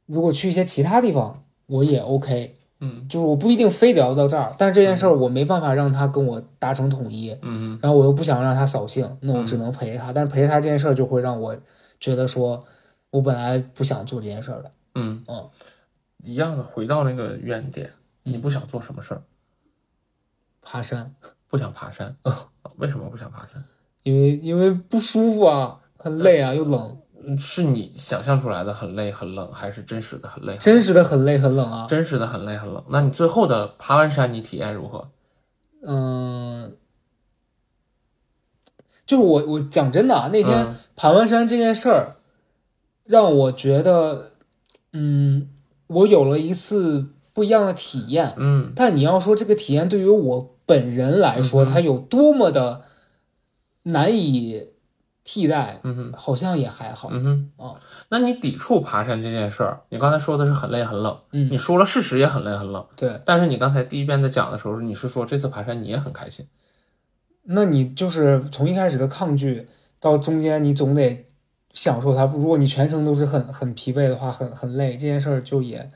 [0.07, 3.09] 如果去一些其他地方，我也 OK，嗯。
[3.09, 11.57] 就是我不一定非得要到这儿，但是这件事儿我没办法让他跟我达成统一，嗯然后我又不想让他扫兴，那我只能陪着他，但是陪着他这件事儿就会让我
[11.99, 12.63] 觉得说，
[13.11, 15.23] 我本来不想做这件事儿的，嗯。
[15.29, 15.49] 嗯，
[16.25, 17.91] 一样的，回到那个原点，
[18.25, 19.23] 你不想做什么事儿？
[20.63, 21.15] 爬山，
[21.49, 22.15] 不想爬山。
[22.23, 23.63] 啊为什么不想爬山？
[24.03, 30.57] 因为因为不舒服啊，很累啊，又冷，嗯是你想象出来的很累很冷，还是真实的很累？
[30.59, 32.83] 真实的很累很冷啊，真实的很累很冷。
[32.89, 35.11] 那你最后的爬完山，你体验如何？
[35.85, 36.77] 嗯。
[39.05, 42.17] 就是我，我讲真的啊，那天嗯爬完山这件事儿，
[43.05, 44.31] 让我觉得，
[44.93, 45.51] 嗯，
[45.89, 48.33] 我有了一次不一样的体验。
[48.39, 52.83] 嗯但你要说这个体验对于我本人来说，嗯它有多么的
[53.83, 54.69] 难以
[55.25, 57.09] 替代，嗯哼好像也还好。
[57.13, 66.47] 嗯哼哦，那你抵触爬山这件事儿，你刚才说的是很累很冷，嗯你说了事实也很累很冷，对，但是你刚才第一遍在讲的时候，你是说这次爬山你也很开心。
[67.45, 69.67] 那你就是从一开始的抗拒
[69.99, 71.27] 到中间，你总得
[71.73, 72.25] 享受它。
[72.27, 75.89] 如果你全程都是很很疲惫的话，很很累，这件事儿就也，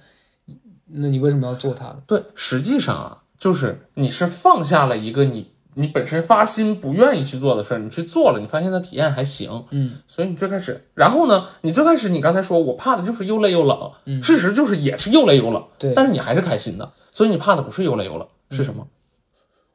[0.86, 1.96] 那你为什么要做它？
[2.06, 18.88] 对，实际上啊，就是你是放下了一个你你本身发心不愿意去做的事儿，你去做了，你发现它体验还行，嗯，所以你最开始，然后呢，你最开始你刚才说我怕的就是又累又冷，嗯事实就是也是又累又冷，对，但是你还是开心的，所以你怕的不是又累又冷，是什么？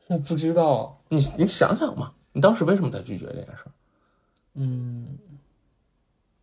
[0.07, 3.71] 我不知道，你你想想嘛，你当时为什么在拒绝这件事儿？
[4.55, 5.19] 嗯，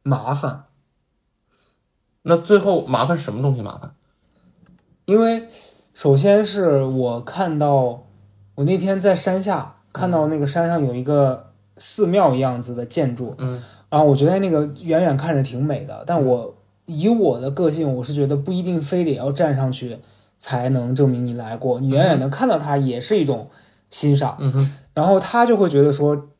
[0.04, 0.66] 麻烦。
[2.22, 3.94] 那最后麻烦什么东西麻烦？
[5.04, 5.48] 因为
[5.94, 8.06] 首先是我看到，
[8.58, 13.62] 我那天在山下看到那个山上有一个寺庙一样子的建筑，嗯。
[13.88, 19.98] 然后我觉得那个远远看着挺美的，但我以我的个性，我是觉得不一定非得要站上去
[20.38, 23.48] 才能证明你来过，你远远的看到它也是一种
[23.90, 24.36] 欣赏。
[24.40, 24.72] 嗯哼。
[24.92, 26.30] 然后他就会觉得说，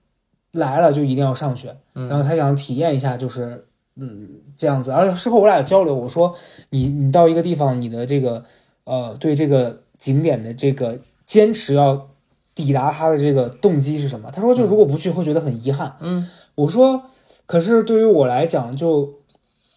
[0.50, 2.09] 来了就一定要上去，嗯。
[2.09, 4.90] 然后他想体验一下，就是嗯这样子。
[4.90, 6.35] 而且事后我俩交流，我说
[6.70, 8.42] 你你到一个地方，你的这个
[8.83, 10.98] 呃对这个景点的这个
[11.29, 12.09] 坚持要
[12.57, 14.29] 抵达他的这个动机是什么？
[14.33, 15.95] 他说就如果不去会觉得很遗憾。
[16.01, 17.05] 嗯我说
[17.47, 19.21] 可是对于我来讲，就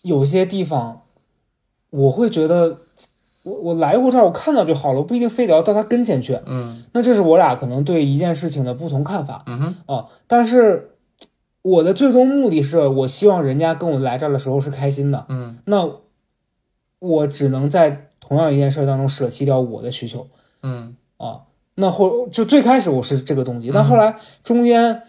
[0.02, 1.04] 有些地方
[1.92, 2.80] 我会觉得。
[3.44, 6.40] 我我来过这儿，我看到就好了，我不一定非得要到他跟前去。
[6.46, 9.44] 嗯那这是我俩可能对一件事情的不同看法。
[9.48, 10.92] 嗯哼哦，但是
[11.64, 15.90] 我的最终目的是我希望人家跟我来这儿的时候是开心的，嗯那
[17.00, 20.28] 我只能在同样一件事当中舍弃掉我的需求
[20.62, 21.42] 嗯啊。
[21.76, 25.04] 那后就最开始我是这个动机，但后来中间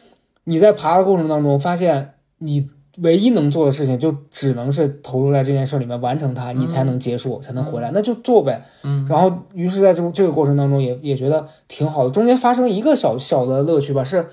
[0.44, 8.64] 你在爬的过程当中发现，你唯一能做的事情就只能是投入在这件事里面完成它，你才能结束，才能回来，那就做呗。
[8.84, 12.10] 嗯然后，于是在这这个过程当中也也觉得挺好的。
[12.10, 14.28] 中间发生一个小小的乐趣吧，是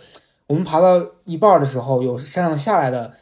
[0.48, 3.14] 我们爬到一半的时候，有山上下来的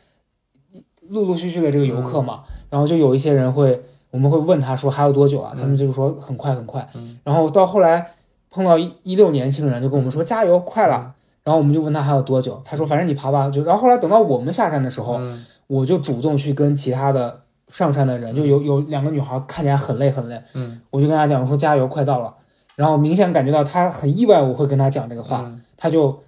[1.02, 5.54] 陆陆续续的这个游客嘛，然后就有一些人会，我们会问他说还有多久啊？
[5.56, 6.88] 他们就是说很快很快。
[6.96, 8.14] 嗯然后到后来
[8.58, 11.14] 碰到一一六年轻人就跟我们说加油，快了。
[11.44, 13.48] 然后我们就问他还有多久，他说反正你爬吧。
[13.52, 22.34] 就然后后来等到我们下山的时候，嗯我就主动去跟其他的上山的人，就有有两个女孩看起来很累很累，嗯我就跟他讲，我说加油，快到了。
[22.76, 26.20] 然后明显感觉到他很意外，我会跟他讲这个话，嗯他就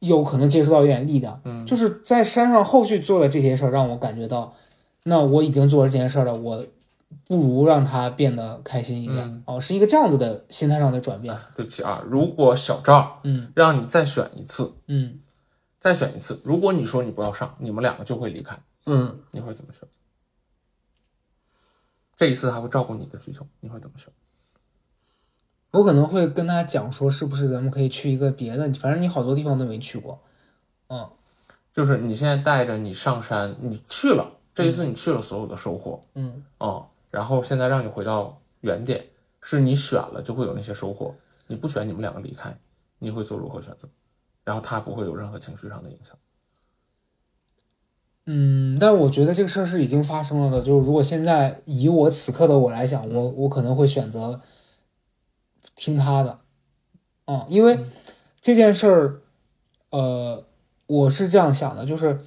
[0.00, 1.40] 有可能接触到一点力量。
[1.44, 4.52] 嗯就是在山上后续做的这些事儿，让我感觉到，
[5.04, 6.64] 那我已经做了这件事儿了，我
[7.26, 9.18] 不如让他变得开心一点。
[9.18, 11.36] 嗯哦，是一个这样子的心态上的转变。
[11.54, 15.20] 对不起啊，如果小赵嗯让你再选一次，嗯
[15.78, 19.88] 再选一次，如果你说你不要上，你们两个就会离开，嗯，你会怎么选？
[22.16, 24.12] 这一次他会照顾你的需求，你会怎么选？
[25.70, 30.20] 我可能会跟他讲说，是不是咱们可以去一个别的，反正你好多地方都没去过。
[30.88, 31.08] 嗯
[31.72, 39.04] 就是你现在带着你上山，你去了这一次，你去了所有的收获，嗯哦，然后现在让你回到原点，
[39.42, 41.14] 是你选了就会有那些收获，
[41.46, 42.56] 你不选，你们两个离开，
[42.98, 43.88] 你会做如何选择？
[44.44, 46.16] 然后他不会有任何情绪上的影响。
[48.26, 50.62] 嗯，但我觉得这个事儿是已经发生了的。
[50.62, 54.40] 就是如果现在以我此刻的我来讲，我我可能会选择
[55.74, 56.38] 听他的，
[57.24, 57.84] 嗯，因为
[58.40, 59.20] 这件事儿，
[59.90, 60.44] 呃，
[60.86, 62.20] 我是这样想的，就是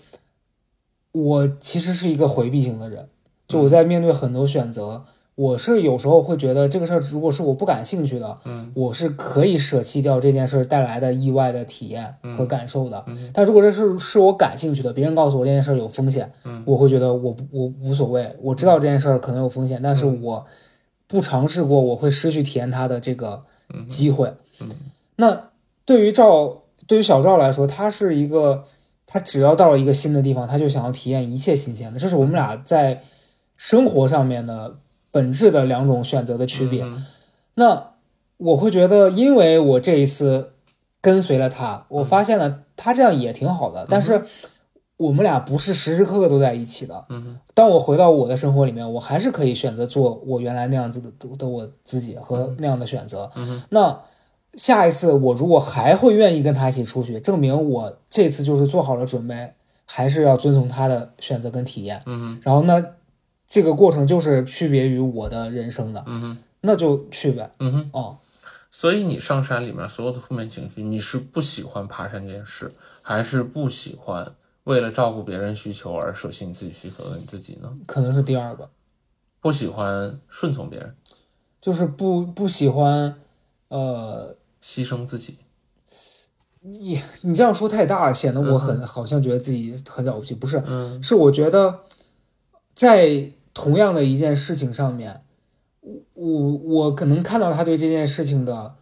[1.12, 3.10] 我其实是一个回避型的人，
[3.54, 5.04] 就我在面对很多选择，
[5.36, 13.04] 我是有时候会觉得这个事儿如果是我不感兴趣的，嗯我是可以舍弃掉这件事儿带来的意外的体验和感受的。
[13.08, 20.46] 嗯但如果这是是我感兴趣的，别人告诉我这件事儿有风险，嗯我会觉得我我无所谓，我知道这件事儿可能有风险，但是我
[21.08, 23.42] 不尝试过，我会失去体验它的这个
[23.88, 24.34] 机会。
[24.60, 24.70] 嗯
[25.16, 25.50] 那
[25.86, 28.64] 对于赵，对于小赵来说，他是一个，
[29.06, 33.02] 他只要到了一个新的地方，他就想要体验一切新鲜的，这是我们俩在
[33.58, 34.78] 生活上面的
[35.12, 36.84] 本质的两种选择的区别。
[36.84, 37.06] 嗯
[37.56, 37.92] 那
[38.38, 40.54] 我会觉得，因为我这一次
[41.00, 44.26] 跟随了他，我发现了他这样也挺好的，但是
[44.98, 47.06] 我们俩不是时时刻刻都在一起的。
[47.10, 53.30] 嗯当我回到我的生活里面，我还是可以选择做我原来那样子的的我自己和那样的选择。
[53.36, 54.02] 嗯那
[54.56, 59.54] 下一次我如果还会愿意跟他一起出去，证明我这次就是做好了准备，
[59.86, 62.02] 还是要遵从他的选择跟体验。
[62.08, 62.84] 嗯然后呢，
[63.54, 67.52] 这个过程就是区别于我的人生的，嗯哼那就去呗。
[67.60, 67.90] 嗯哼。
[67.94, 68.18] 哦，
[68.72, 72.74] 所以你上山里面所有的负面情绪，你是不喜欢爬山这件事，
[73.04, 74.34] 还是不喜欢
[74.64, 77.72] 为了照顾别人需求而舍弃你自己需求的你自己呢？
[77.86, 78.68] 可能是第二个，
[79.40, 80.96] 不喜欢顺从别人，
[81.62, 83.14] 就是不不喜欢，
[83.68, 85.38] 呃，牺牲自己。
[86.62, 90.60] 你你这样说太大了，显得我很、好像觉得自己很了不起，不是？
[90.66, 91.82] 嗯是我觉得
[92.74, 95.22] 在同样的一件事情上面，
[95.82, 98.76] 我我我可能看到他对这件事情的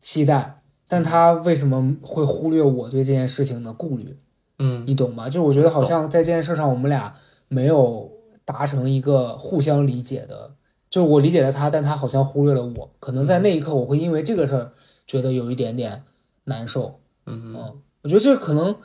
[0.00, 4.16] 期待，但他为什么会忽略我对这件事情的顾虑？
[4.58, 5.28] 嗯你懂吗？
[5.28, 7.14] 就是我觉得好像在这件事上，我们俩
[7.48, 8.10] 没有
[8.44, 10.54] 达成一个互相理解的，
[10.90, 12.90] 就是我理解了他，但他好像忽略了我。
[13.00, 14.72] 可能在那一刻，我会因为这个事儿
[15.06, 16.04] 觉得有一点点
[16.44, 17.00] 难受。
[17.26, 18.76] 嗯嗯，我觉得这可能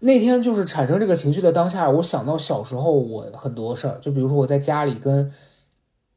[0.00, 5.32] 那天就是产生这个情绪的当下，我想到小时候我很多事儿，就比如说我在家里跟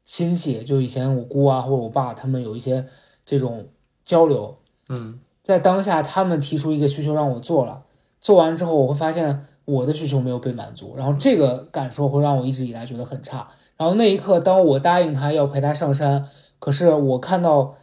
[0.04, 2.86] 亲戚，就以前我姑啊或者我爸他们有一些
[3.24, 3.68] 这种
[4.04, 4.56] 交流，
[4.88, 7.84] 嗯在当下他们提出一个需求让我做了，
[8.20, 13.48] 做完之后我会发现我的需求没有被满足，然后这个感受会让我一直以来觉得很差。
[13.76, 17.74] 然后那一刻，当我答应他要陪他上山，可是我看到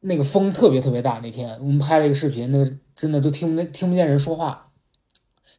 [0.00, 4.65] 那个风特别特别大，那天我们拍了一个视频，那个真的都听不见听不见人说话。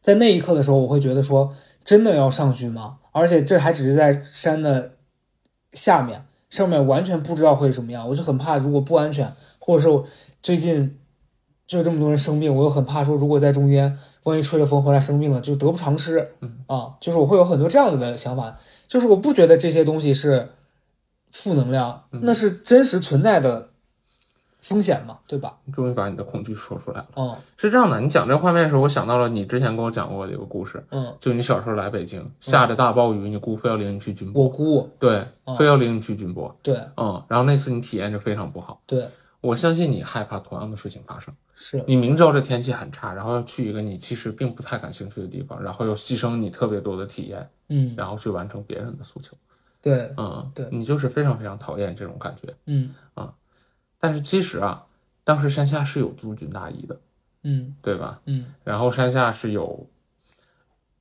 [0.02, 2.98] 在那一刻的时候，我会觉得说，真的要上去吗？
[3.12, 4.94] 而且这还只是在山的
[5.72, 10.06] 下面，上面完全不知道会什么样，我就很怕如果不安全，或者说
[10.42, 11.00] 最近
[11.66, 16.34] 就这么多人生病，我又很怕说如果在中间万一吹了风回来生病了，就得不偿失。
[16.42, 20.50] 嗯啊，就是我会有很多这样子的想法，就是我不觉得这些东西是
[21.32, 23.70] 负能量，嗯那是真实存在的
[24.68, 25.58] 风险嘛，对吧？
[25.74, 27.08] 终于把你的恐惧说出来了。
[27.16, 27.36] 嗯。
[27.56, 34.90] 是这样的，你讲这个画面的时候，我想到了你之前跟我讲过的一个故事，嗯，就你小时候来北京，下着大暴雨，你姑非要领你去军博，我姑。
[35.00, 35.56] 对，嗯。
[35.56, 36.76] 非要领你去军博，对。
[36.98, 38.82] 嗯，然后那次你体验就非常不好。
[38.86, 39.08] 对。
[39.40, 47.94] 我相信你害怕同样的事情发生，是，你明知道这天气很差，然后要去一个你其实并不太感兴趣的地方，然后又牺牲你特别多的体验，嗯。
[47.96, 49.38] 然后去完成别人的诉求，
[49.82, 50.12] 对。
[50.18, 50.68] 嗯，对。
[50.72, 52.54] 你就是非常非常讨厌这种感觉。
[52.66, 52.90] 嗯
[54.00, 54.86] 但是其实啊，
[55.24, 57.00] 当时山下是有驻军大衣的，
[57.44, 58.22] 嗯对吧？
[58.26, 59.88] 嗯然后山下是有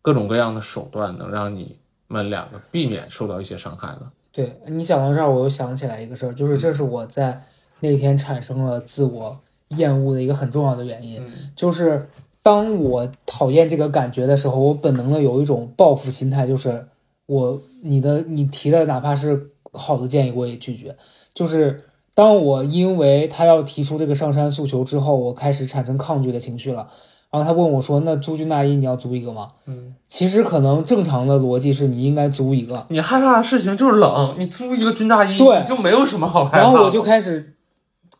[0.03, 1.78] 各种各样的手段能让你
[2.09, 4.11] 们两个避免受到一些伤害的。
[4.32, 7.42] 对你讲到这儿，我又想起来一个事儿，就是这是我在
[7.80, 12.09] 那天产生了自我厌恶的一个很重要的原因，嗯就是
[12.42, 16.86] 当我讨厌这个感觉的时候，我本能的有一种报复心态，就是
[17.26, 20.97] 我你的你提的哪怕是好的建议我也拒绝，
[21.34, 21.82] 就是
[22.16, 26.88] 当我因为他要提出这个上山诉求之后，我开始产生抗拒的情绪了。
[27.30, 36.62] 然后他问我说：“那租军大衣你要租一个吗？”嗯，其实可能正常的逻辑是你应该租一个，你害怕的事情就是冷，你租一个军大衣，对就没有什么好害怕的。
[36.62, 37.52] 然后我就开始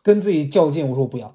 [0.03, 1.33] 跟自己较劲，我说我不要。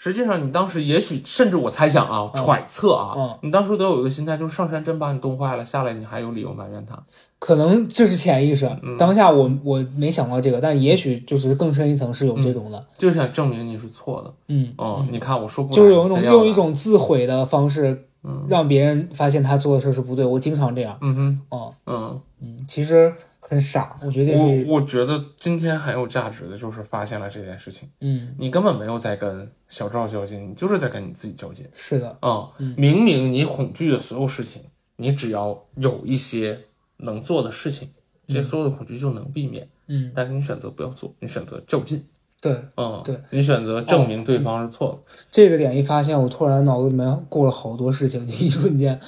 [0.00, 2.44] 实际上，你当时也许甚至我猜想啊，嗯。
[2.44, 3.38] 揣测啊，嗯。
[3.42, 6.96] 你当时都有一个心态，就是上山真把你冻坏了，下来你还有理由埋怨他。
[7.40, 8.96] 可能这是潜意识，嗯。
[8.96, 14.32] 当下我我没想到这个，但也许就是更深一层是有这种的，就是想证明你是错的。
[14.46, 18.44] 嗯，哦，你看我说不，就是有一种用一，种自毁的方式嗯。
[18.48, 20.24] 让别人发现他做的事是不对。
[20.24, 22.20] 我经常这样，嗯哼，哦，嗯。
[22.40, 23.12] 嗯，其实
[23.48, 23.96] 很傻。
[24.02, 34.62] 我觉得我我觉得今天很有价值的就是发现了这件事情，嗯你根本没有在跟小赵较劲，你就是在跟你自己较劲是的，啊、明明你恐惧的所有事情，
[34.96, 36.58] 你只要有一些
[36.98, 37.88] 能做的事情，
[38.26, 39.66] 这些所有的恐惧就能避免。
[39.86, 42.04] 嗯但是你选择不要做，你选择较劲，
[42.42, 42.52] 对。
[42.76, 49.00] 嗯，对，你选择证明对方是错的，这个点一发现，我突然脑子里面过了好多事情，就一瞬间，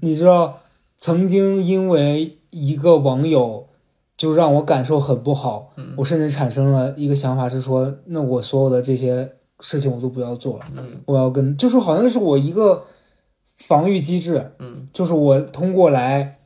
[0.00, 0.60] 你知道，
[0.98, 3.66] 曾经因为一个网友
[4.20, 10.66] 就让我感受很不好，我甚至产生了一个想法是说，那我所有的这些事情我都不要做了，
[11.06, 12.84] 我要跟，就是好像是我一个
[13.56, 16.38] 防御机制，嗯，就是我通过来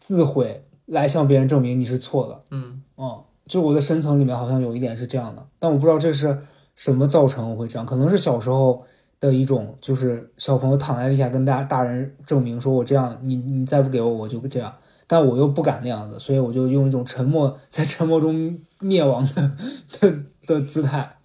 [0.00, 2.80] 自毁来向别人证明你是错的，嗯。
[2.96, 6.38] 嗯，就我的深层里面好像有一点是这样的，但我不知道这是
[6.74, 8.82] 什么造成我会这样，可能是小时候
[9.20, 14.72] 的一种，就是小朋友躺在地下跟大大人证明说我这样，你你再不给我我就这样，
[15.06, 19.56] 但我又不敢那样子，所以我就用一种沉默，在沉默中灭亡的
[20.00, 21.18] 的的姿态。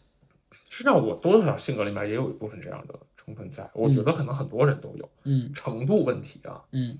[0.69, 6.97] 实际上我多多少少性格里面也有一部分这样的成分在，我觉得可能很多人都有，嗯程度问题啊，嗯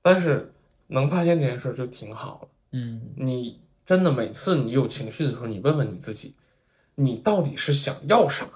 [0.00, 0.52] 但是
[0.88, 2.48] 能发现这件事就挺好了。
[2.72, 6.34] 嗯你真的每次你有情绪的时候，你问问你自己，
[6.96, 8.46] 你到底是想要啥？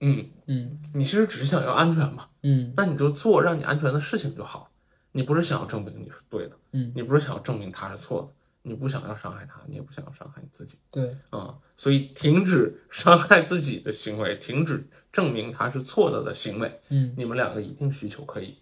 [0.00, 4.70] 嗯，嗯你其实只是想要安全嘛，嗯那你就做让你安全的事情就好。
[5.16, 8.28] 你不是想要证明你是对的，嗯，你不是想要证明他是错的，
[8.60, 18.58] 你不想要伤害他，你也不想要伤害你自己对，啊、所以停止伤害自己的行为，停止证明他是错的的行为，嗯你们两个一定需求可以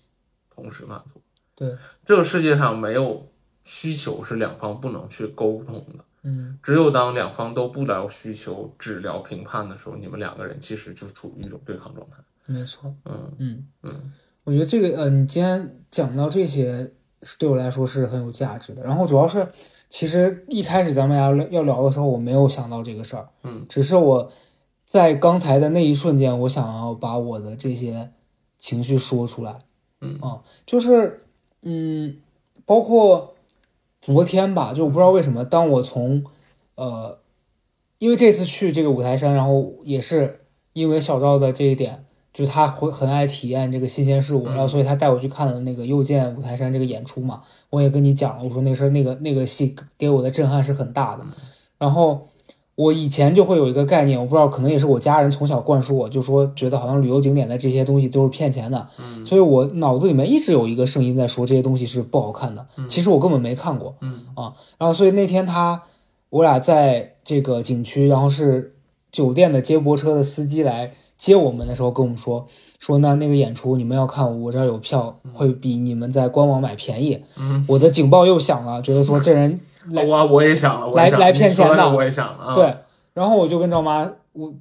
[0.49, 1.21] 同时满足。
[1.57, 1.77] 对，
[2.07, 3.29] 这个世界上没有
[3.65, 6.05] 需求是两方不能去沟通的。
[6.27, 12.17] 嗯只有当两方都不聊需求，只聊评判的时候，你们两个人其实就处于一种对抗状态。
[12.47, 12.95] 没错。
[13.05, 14.13] 嗯嗯嗯
[14.45, 16.93] 我觉得这个呃，你今天讲到这些，
[17.23, 18.83] 是对我来说是很有价值的。
[18.83, 19.49] 然后主要是，
[19.89, 24.31] 其实一开始咱们俩要聊的时候，我没有想到这个事儿，嗯，只是我
[24.85, 28.11] 在刚才的那一瞬间，我想要把我的这些
[28.59, 29.61] 情绪说出来。
[30.01, 31.21] 嗯啊，就是
[31.63, 32.19] 嗯，
[32.67, 33.35] 包括
[34.03, 36.23] 昨天吧，就我不知道为什么，当我从
[36.75, 37.19] 呃，
[37.99, 40.37] 因为这次去这个五台山，然后也是
[40.75, 42.05] 因为小赵的这一点，
[42.35, 47.43] 就是他会很爱体验这个新鲜事物，然后所以他带我去看了那个又见五台山这个演出嘛。
[47.71, 51.25] 我也跟你讲了，我说那事儿那个那个戏给我的震撼是很大的。
[51.79, 52.29] 然后
[52.75, 62.67] 我以前就会有一个概念，我不知道可能也是我家人从小灌输我，就说觉得好像旅游景点的这些东西都是骗钱的，嗯所以我脑子里面一直有一个声音在说这些东西是不好看的。
[62.89, 65.83] 其实我根本没看过，嗯啊，然后所以那天他
[66.31, 68.73] 我俩在这个景区，然后是
[69.13, 70.93] 酒店的接驳车的司机来
[71.25, 72.47] 接我们的时候跟我们说
[72.79, 77.23] 说那那个演出你们要看我这儿有票，会比你们在官网买便宜。
[77.37, 79.61] 嗯，我的警报又响了，觉得说这人
[79.91, 81.95] 来我我也想了，来来骗钱的。
[81.95, 82.77] 我也想了啊。，对，
[83.15, 84.53] 然后我就跟赵妈，我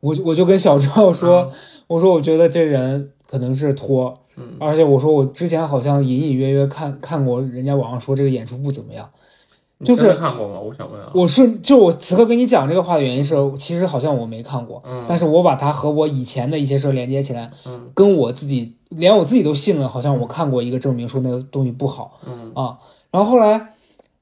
[0.00, 1.50] 我就我就跟小赵说，
[1.86, 4.56] 我说我觉得这人可能是托，嗯。
[4.60, 9.21] 而且我说我之前好像隐隐约约看看过人家网上说这个演出不怎么样，你
[9.84, 10.60] 就是看过吗？
[10.60, 11.10] 我想问啊。
[11.14, 15.04] 我是就我此刻跟你讲这个话的原因是，其实好像我没看过，嗯。
[15.08, 17.90] 但是我把它和我以前的一些事儿连接起来，嗯。
[17.94, 22.52] 跟我自己连我自己都信了，好像我看过一个证明说那个东西不好嗯。
[22.54, 22.78] 啊，
[23.10, 23.74] 然后后来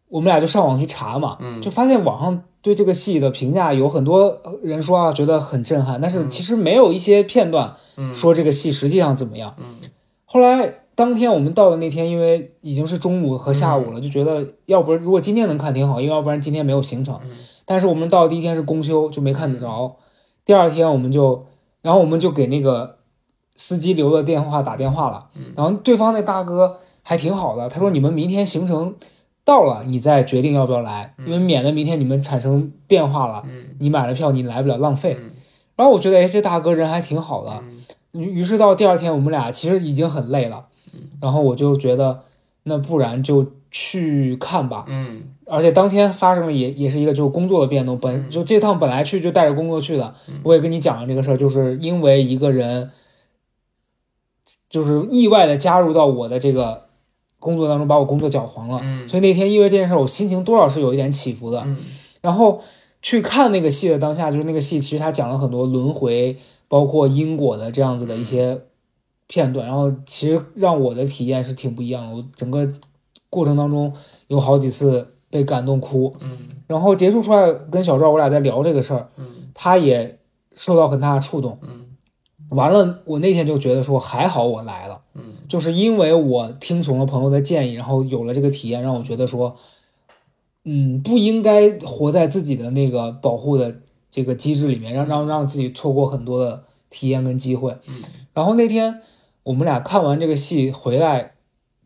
[0.09, 1.61] 我们俩就上网去查嘛，嗯。
[1.61, 6.31] 就发现网上对这个戏的评价有很多人说啊，觉得很震撼，但是嗯。
[6.31, 8.15] 其实没有一些片段嗯。
[8.15, 9.55] 说这个戏实际上怎么样。
[9.59, 9.77] 嗯。
[10.25, 17.19] 后来当天我们到的那天，因为已经是中午和下午了，就觉得要不然如果今天能看挺好，因为要不然今天没有行程。
[17.25, 17.31] 嗯。
[17.65, 19.97] 但是我们到的第一天是公休，就没看得着。
[20.45, 21.47] 第二天我们就，
[21.83, 22.97] 然后我们就给那个
[23.55, 25.53] 司机留了电话打电话了，嗯。
[25.57, 28.97] 然后对方那大哥还挺好的，他说你们明天行程
[29.45, 33.77] 到了，你再决定要不要来，因为免得明天你们产生变化了，嗯。
[33.79, 35.17] 你买了票你来不了浪费。
[35.23, 35.31] 嗯。
[35.77, 37.79] 然后我觉得哎这大哥人还挺好的，嗯。
[38.13, 40.67] 于于是到第二天，我们俩其实已经很累了，
[41.21, 42.23] 然后我就觉得，
[42.65, 44.85] 那不然就去看吧。
[44.89, 50.15] 嗯而且当天发生了也也是一个就是工作的变动，本就这趟本来去就带着工作去的，
[50.45, 52.93] 我也跟你讲了这个事儿，就是因为一个人，
[54.69, 56.85] 就是意外的加入到我的这个
[57.41, 58.79] 工作当中，把我工作搅黄了。
[58.83, 61.63] 嗯所以那天因为这件事，我心情多少是有一点起伏的。
[61.65, 61.77] 嗯
[62.21, 62.63] 然后
[63.03, 66.37] 去看那个戏的当下，就是那个戏其实他讲了很多轮回，
[66.69, 68.61] 包括因果的这样子的一些
[69.31, 72.17] 片段，然后其实让我的体验是挺不一样的。
[72.17, 72.69] 我整个
[73.29, 73.93] 过程当中
[74.27, 80.19] 有好几次被感动哭，嗯然后结束出来跟小赵我俩在聊这个事儿，嗯他也
[80.57, 81.59] 受到很大的触动。
[81.63, 81.87] 嗯
[82.51, 89.55] 完了，我那天就觉得说还好我来了，嗯，就是因为我听从了朋友的建议，然后有了这个体验，让我觉得说，
[90.65, 93.77] 嗯，不应该活在自己的那个保护的
[94.11, 97.77] 这个机制里面，让让让自己错过很多的体验跟机会。
[97.87, 98.03] 嗯，
[98.35, 99.01] 然后那天
[99.51, 101.35] 我们俩看完这个戏回来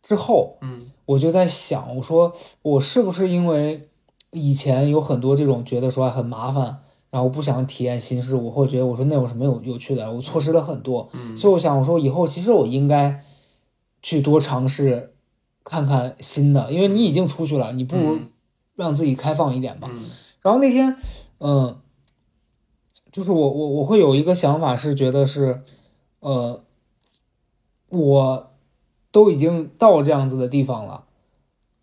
[0.02, 3.88] 之后，嗯我就在想，我说我是不是因为
[4.30, 11.08] 以前有很多这种觉得说很麻烦，然后不想体验新事物，或者觉得我说那有什么有有趣的，我错失了很多。
[11.14, 13.22] 嗯所以我想，我说以后其实我应该
[14.02, 15.14] 去多尝试
[15.62, 18.30] 看看新的，因为你已经出去了，你不如嗯
[18.76, 19.88] 让自己开放一点吧。
[19.90, 20.04] 嗯
[20.40, 20.96] 然后那天，
[21.38, 21.78] 嗯，
[23.12, 25.62] 就是我我我会有一个想法是觉得是，
[26.20, 26.63] 呃，
[27.96, 28.50] 我
[29.10, 31.04] 都已经到这样子的地方了，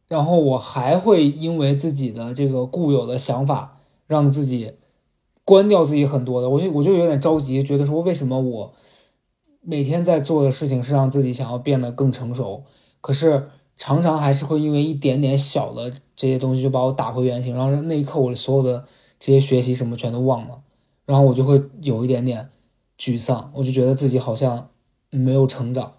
[0.07, 4.73] 然后我还会因为自己的这个固有的想法，让自己
[5.45, 8.73] 关掉自己很多的，我就我就有点着急，觉得说为什么我
[9.61, 12.63] 每天在做的事情是让自己想要变得更成熟，
[12.99, 13.47] 可是
[13.77, 18.85] 常常还是会因为一点点小的这些东西就把我打回原形，然后那一刻我所有的
[19.19, 20.61] 这些学习什么全都忘了，
[21.05, 22.49] 然后我就会有一点点
[22.97, 24.69] 沮丧，我就觉得自己好像
[25.09, 25.93] 没有成长，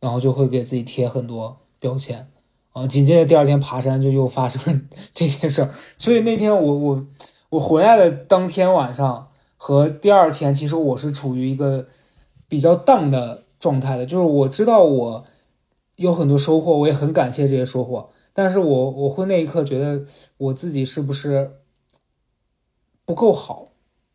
[0.00, 2.28] 然后就会给自己贴很多标签，
[2.72, 4.80] 啊，紧接着第二天爬山就又发生了
[5.14, 7.06] 这些事儿，所以那天我我
[7.50, 11.86] 我回来的当天晚上和第二天，其实我是处于一个
[12.48, 15.24] 比较荡的状态的，就是我知道我
[15.96, 20.04] 有很多收获，我也很感谢这些收获，但是我我会那一刻觉得
[20.38, 21.60] 我自己是不是
[23.04, 23.68] 不够好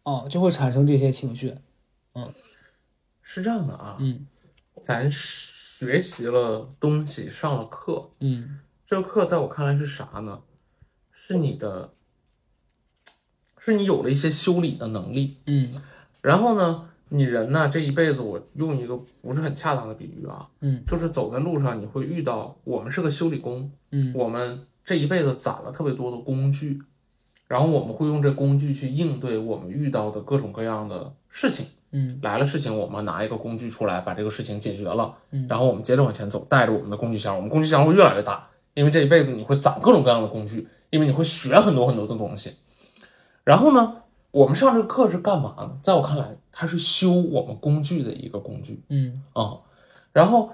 [0.04, 1.56] 啊，就会产生这些情绪。
[2.16, 2.34] 嗯。
[3.22, 4.26] 是这样的啊，嗯。
[4.82, 5.10] 咱
[5.78, 10.40] 学习了东西，上了课，嗯这个课在我看来是啥呢？
[11.12, 11.92] 是你的，
[13.60, 15.36] 是你有了一些修理的能力。
[15.48, 15.74] 嗯
[16.22, 26.82] 然后呢，你人呢这一辈子，我用一个不是很恰当的比喻啊，嗯就是走在路上你会遇到，我们是个修理工，嗯我们这一辈子攒了特别多的工具，
[27.50, 31.66] 然后我们会用这工具去应对我们遇到的各种各样的事情。
[31.98, 42.54] 嗯来了事情，我们拿一个工具出来，把这个事情解决了，嗯然后我们接着往前走，带着我们的工具箱，我们工具箱会越来越大，因为这一辈子你会攒各种各样的工具，因为你会学很多很多的东西。
[43.46, 45.78] 然后呢，我们上这个课是干嘛呢？
[45.82, 49.60] 在我看来，它是修我们工具的一个工具嗯啊、
[50.12, 50.52] 然后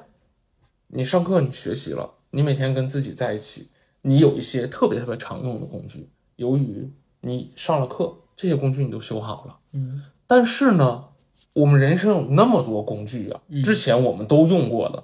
[0.87, 3.69] 你上课，你学习了，你每天跟自己在一起，
[4.01, 9.57] 你有一些特别特别常用的工具，由于你上了课，这些工具你都修好了。
[9.73, 11.05] 嗯但是呢，
[11.53, 13.63] 我们人生有那么多工具啊，嗯。
[13.63, 15.03] 之前我们都用过的，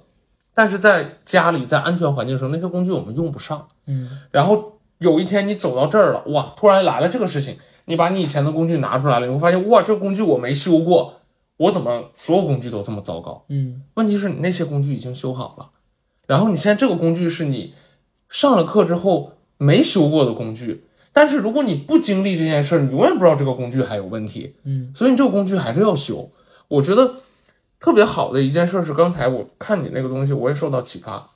[0.54, 3.68] 但是在家里在安全环境时候，那些工具我们用不上。
[3.86, 4.20] 嗯。
[4.30, 11.14] 然后有一天你走到这儿了，哇，突然来了这个事情，你把你以前的工具拿出来了，你会发现，哇，这个工具我没修过，
[11.58, 13.44] 我怎么所有工具都这么糟糕？
[13.48, 13.82] 嗯。
[13.94, 15.70] 问题是你那些工具已经修好了，
[16.26, 17.74] 然后你现在这个工具是你
[18.28, 20.84] 上了课之后没修过的工具，
[21.18, 24.54] 但是如果你不经历这件事儿，你永远不知道这个工具还有问题。
[24.62, 26.30] 嗯所以你这个工具还是要修。
[26.68, 27.12] 我觉得
[27.80, 31.28] 特别好的一件事是，刚才我看你那个东西，我也受到启发。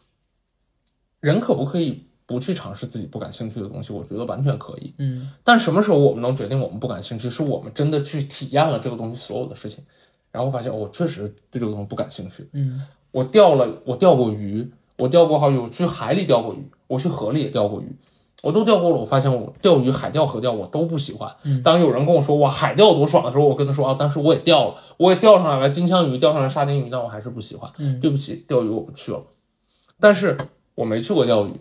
[1.19, 3.93] 人可不可以不去尝试自己不感兴趣的东西？
[3.93, 4.95] 我觉得完全可以。
[4.99, 7.29] 嗯但什么时候我们能决定我们不感兴趣？
[7.29, 9.83] 是我们真的去体验了这个东西所有的事情，
[10.31, 12.49] 然后发现、哦我确实对这个东西不感兴趣。
[12.53, 12.81] 嗯
[13.11, 17.97] 我钓了，我钓过鱼，我钓过好几，我去海里钓过鱼，我去河里也钓过鱼，
[18.43, 18.97] 我都钓过了。
[18.97, 21.35] 我发现我钓鱼、海钓、河钓我都不喜欢。
[21.45, 27.73] 嗯当有人跟我说哇海钓多爽的时候，我跟他说啊，当时我也钓了，我也钓上来了金枪鱼，钓上来沙丁鱼，但我还是不喜欢。
[27.79, 29.23] 嗯对不起，钓鱼我不去了。
[29.99, 30.37] 但是
[30.75, 31.53] 我没去过钓鱼，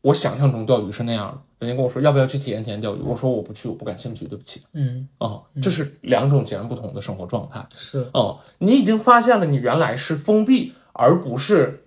[0.00, 1.38] 我想象中钓鱼是那样的。
[1.58, 7.66] 人家跟我说要不要去体验体验钓鱼，我说我不去，我不感兴趣，对不起嗯，啊、这是两种截然不同的生活状态。
[7.74, 11.84] 是，哦，你已经发现了，你原来是封闭，而不是，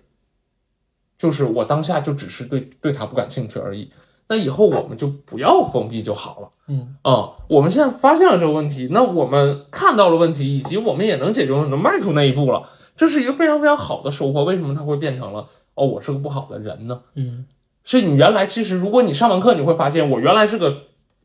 [1.16, 3.92] 就是我当下就只是对对他不感兴趣而已。
[4.30, 6.48] 那以后我们就不要封闭就好了。
[6.68, 12.62] 嗯啊、我们现在发现了这个问题，那我们看到了问题，以及我们也能解决，能迈出那一步了，
[12.94, 14.44] 这是一个非常非常好的收获。
[14.44, 17.00] 为什么它会变成了哦，我是个不好的人呢？
[17.16, 17.44] 嗯
[17.82, 20.82] 是你原来其实，如果你上完课，你会发现我原来是个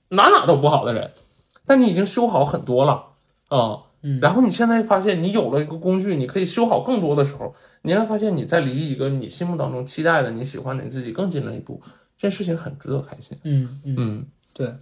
[0.09, 1.11] 哪哪都不好的人，
[1.63, 3.09] 但你已经修好很多了
[3.49, 3.81] 啊。
[4.01, 7.53] 嗯然后你现在发现你有了一个工具，你可以修好更多的时候，
[7.83, 11.81] 你会发现你在离一个你心目当中期待的、你喜欢的你自己更近了一步，
[12.17, 13.37] 这件事情很值得开心。
[13.43, 14.73] 嗯嗯，嗯对，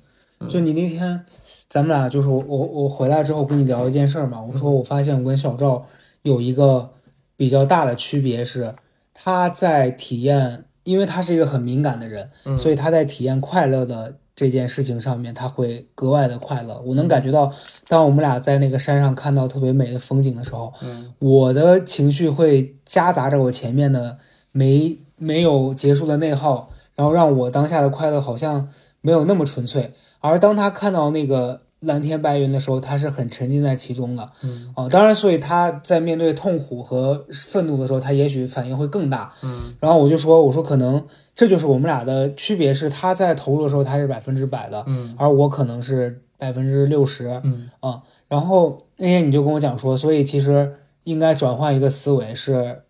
[0.50, 1.26] 就你那天，
[1.70, 5.86] 咱们俩就是我我我回来之后跟你聊一件事儿嘛，我说我发现我跟小赵
[6.22, 6.92] 有一个
[7.36, 8.76] 比较大的区别是，
[9.14, 16.82] 他在体验因为他是一个很敏感的人，嗯所以他在体验快乐的这件事情上面，他会格外的快乐。
[16.82, 17.54] 我能感觉到，
[17.88, 24.18] 当我们俩在那个山上看到特别美的风景的时候，嗯我的情绪会夹杂着我前面的
[24.52, 28.70] 没没有结束的内耗，然后让我当下的快乐好像
[29.02, 29.92] 没有那么纯粹。
[30.20, 34.30] 而当他看到那个蓝天白云的时候，他是很沉浸在其中的。
[34.42, 39.34] 嗯啊、当然，所以他在面对痛苦和愤怒的时候，他也许反应会更大。
[39.42, 47.42] 嗯然后我就说，我说可能这就是我们俩的区别，是他在投入的时候他是百分之百的，嗯而我可能是百分之六十。
[47.44, 50.74] 嗯啊，然后那天你就跟我讲说，所以其实
[51.04, 52.84] 应该转换一个思维是，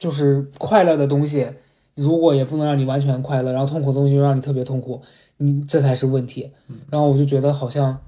[0.00, 1.46] 就是快乐的东西，
[1.94, 5.02] 如果也不能让你完全快乐，然后痛苦的东西又让你特别痛苦，
[5.36, 6.50] 你这才是问题。
[6.90, 8.00] 然后我就觉得好像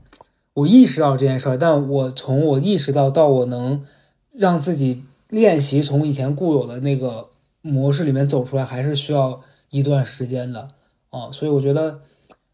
[0.54, 3.84] 我意识到这件事儿，但我从我意识到到我能
[4.32, 7.28] 让自己练习从以前固有的那个
[7.62, 10.70] 模式里面走出来，还是需要一段时间的
[11.10, 11.30] 啊。
[11.30, 12.00] 所以我觉得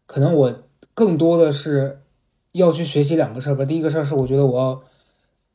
[0.05, 0.55] 可能我
[0.93, 2.01] 更多的是
[2.51, 3.65] 要去学习两个事儿吧。
[3.65, 4.81] 第一个事儿是我觉得我要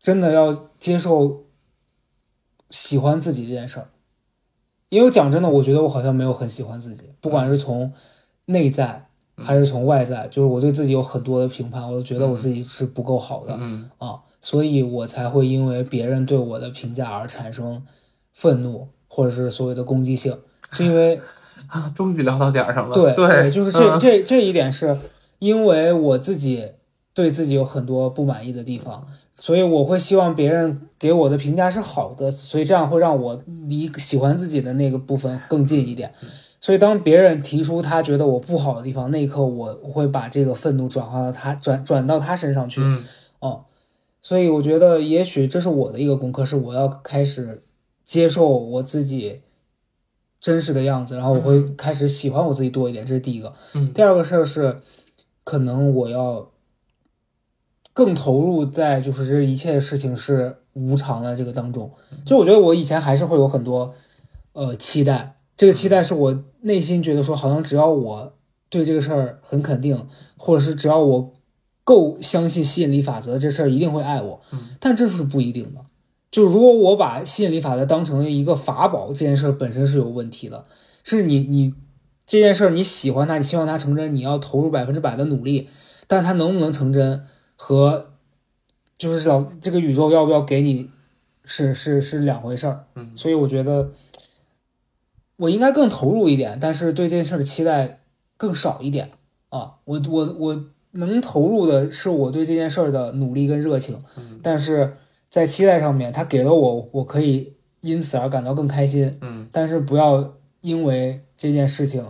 [0.01, 1.45] 真的要接受
[2.71, 3.89] 喜欢自己这件事儿，
[4.89, 7.93] 因为讲真的，我觉得我好像没有很喜欢自己，不管是从
[8.47, 13.57] 内在还是从外在，就是我对自己有很多的评判，我都觉得我自己是不够好的。
[13.59, 17.85] 嗯啊，所以我才会因为别人对我的评价而产生
[18.33, 20.39] 愤怒，或者是所谓的攻击性，
[20.71, 21.21] 是因为
[21.69, 22.95] 啊，终于聊到点儿上了。
[22.97, 24.97] 对对，就是这、嗯这这一点是
[25.39, 26.73] 因为我自己
[27.13, 29.07] 对自己有很多不满意的地方，
[29.41, 36.13] 所以我会希望别人给我的评价是好的，所以这样会让我离喜欢自己的那个部分更近一点。
[36.61, 42.81] 所以当别人提出他觉得我不好的地方，那一刻我我会把这个愤怒转化到他转转到他身上去。
[42.83, 43.05] 嗯
[43.39, 43.65] 哦，
[44.21, 47.63] 所以我觉得也许这是我的一个功课，是我要开始
[48.05, 49.41] 接受我自己
[50.41, 53.55] 真实的样子，然后我会开始喜欢我自己多一点，这是第一个。
[53.75, 54.79] 嗯第二个事儿是，
[55.45, 56.51] 可能我要
[57.99, 61.91] 更投入在就是这一切事情是无常的这个当中。
[62.25, 63.93] 就我觉得我以前还是会有很多
[64.53, 68.35] 呃期待，这个期待是我内心觉得说，好像只要我
[68.69, 71.35] 对这个事儿很肯定，或者是只要我
[71.83, 74.39] 够相信吸引力法则，这事儿一定会爱我。
[74.53, 75.81] 嗯但这是不一定的。
[76.31, 80.63] 就如果我把吸引力法则当成一个法宝，这件事本身是有问题的。
[81.03, 81.75] 是你你
[82.25, 85.69] 这件事儿你喜欢它，你希望它成真，你要投入百分之百的努力，
[86.07, 87.25] 但它能不能成真
[87.61, 88.13] 和
[88.97, 90.91] 就是老这个宇宙要不要给你
[91.45, 92.87] 是是是两回事儿。
[92.95, 93.91] 嗯所以我觉得
[95.37, 98.01] 我应该更投入一点，但是对这件事的期待
[98.37, 99.11] 更少一点
[99.49, 99.75] 啊。
[99.85, 104.95] 我我我能投入的是我对这件事儿的努力跟热情，嗯但是
[105.29, 112.07] 在期待上面，他给了我，我可以因此而感到更开心，嗯但是不要因为这件事情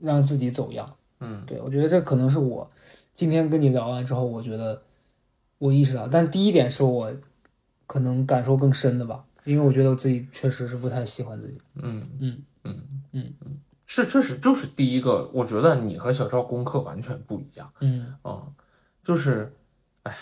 [0.00, 0.96] 让自己走样。
[1.20, 2.68] 嗯对我觉得这可能是我
[3.20, 4.80] 今天跟你聊完之后，我觉得
[5.58, 7.12] 我意识到，但第一点是我
[7.86, 11.60] 可能感受更深的吧，因为我觉得我自己确实是不太喜欢自己。
[11.82, 12.08] 嗯。
[12.18, 12.38] 嗯。
[12.64, 12.74] 嗯。
[13.12, 13.34] 嗯。
[13.44, 17.70] 嗯，是，确实就是第一个，我觉得你和小赵功课完全不一样。
[17.80, 18.14] 嗯。
[18.22, 18.40] 啊、
[19.04, 19.52] 就是，
[20.04, 20.16] 哎呀，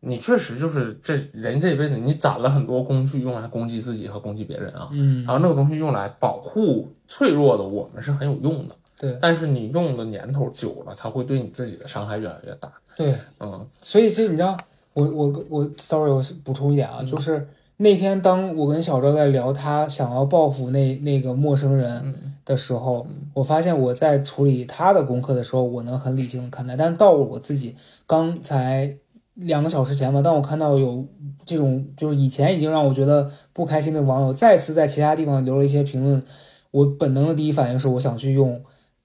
[0.00, 5.22] 你确实就是这人这一辈子你攒了很多工具用来攻击自己和攻击别人啊，嗯。
[5.26, 9.16] 然后那个东西用来保护脆弱的我们是很有用的，对。
[9.20, 12.72] 但是你用的年头久了，它会对你自己的伤害越来越大。
[12.96, 13.66] 对，嗯。
[13.82, 14.56] 所以这你知道，
[14.92, 22.34] 我我我，sorry，我补充一点啊，就是那天当我跟小赵在聊他想要报复那那个陌生人嗯。
[22.44, 27.76] 的时候，我发现我在处理他的功课的时候，我能很理性的看待，但到了我自己
[28.06, 28.96] 刚才
[29.34, 31.06] 两个小时前吧，当我看到有
[31.44, 36.22] 这种就是以前已经让我觉得不开心的网友再次在其他地方留了一些评论，
[36.70, 38.58] 我本能的第一反应是我想去用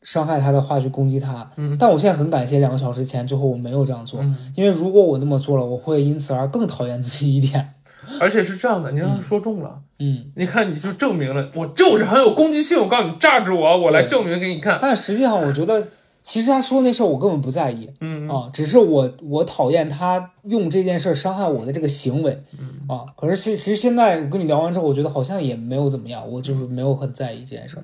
[0.04, 7.74] 伤害他的话去攻击他，嗯但我现在很感谢两个小时前最后我没有这样做，嗯，因为如果我那么做了，我会因此而更讨厌自己一点。
[8.20, 9.80] 而且是这样的，你让他说中了。
[9.99, 12.78] 嗯，你看，你就证明了我就是很有攻击性。
[12.78, 14.78] 我告诉你，炸住我，我来证明给你看。
[14.82, 15.88] 但实际上我觉得，
[16.22, 23.06] 其实他说那事儿我根本不在意嗯啊，只是我我讨厌他用这件事伤害我的这个行为嗯啊。
[23.16, 27.84] 可是其其实现在跟你聊完之后，我觉得好像也没有怎么样，我就是没有很在意这件事儿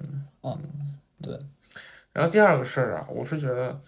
[0.50, 0.58] 啊。
[1.22, 1.34] 对，
[2.14, 3.82] 然后第二个事儿啊，我是觉得，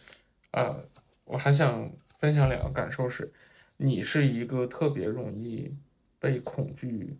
[0.51, 0.83] 呃，
[1.25, 3.31] 我还想分享两个感受是，
[3.77, 5.73] 你是一个特别容易
[6.19, 7.17] 被恐惧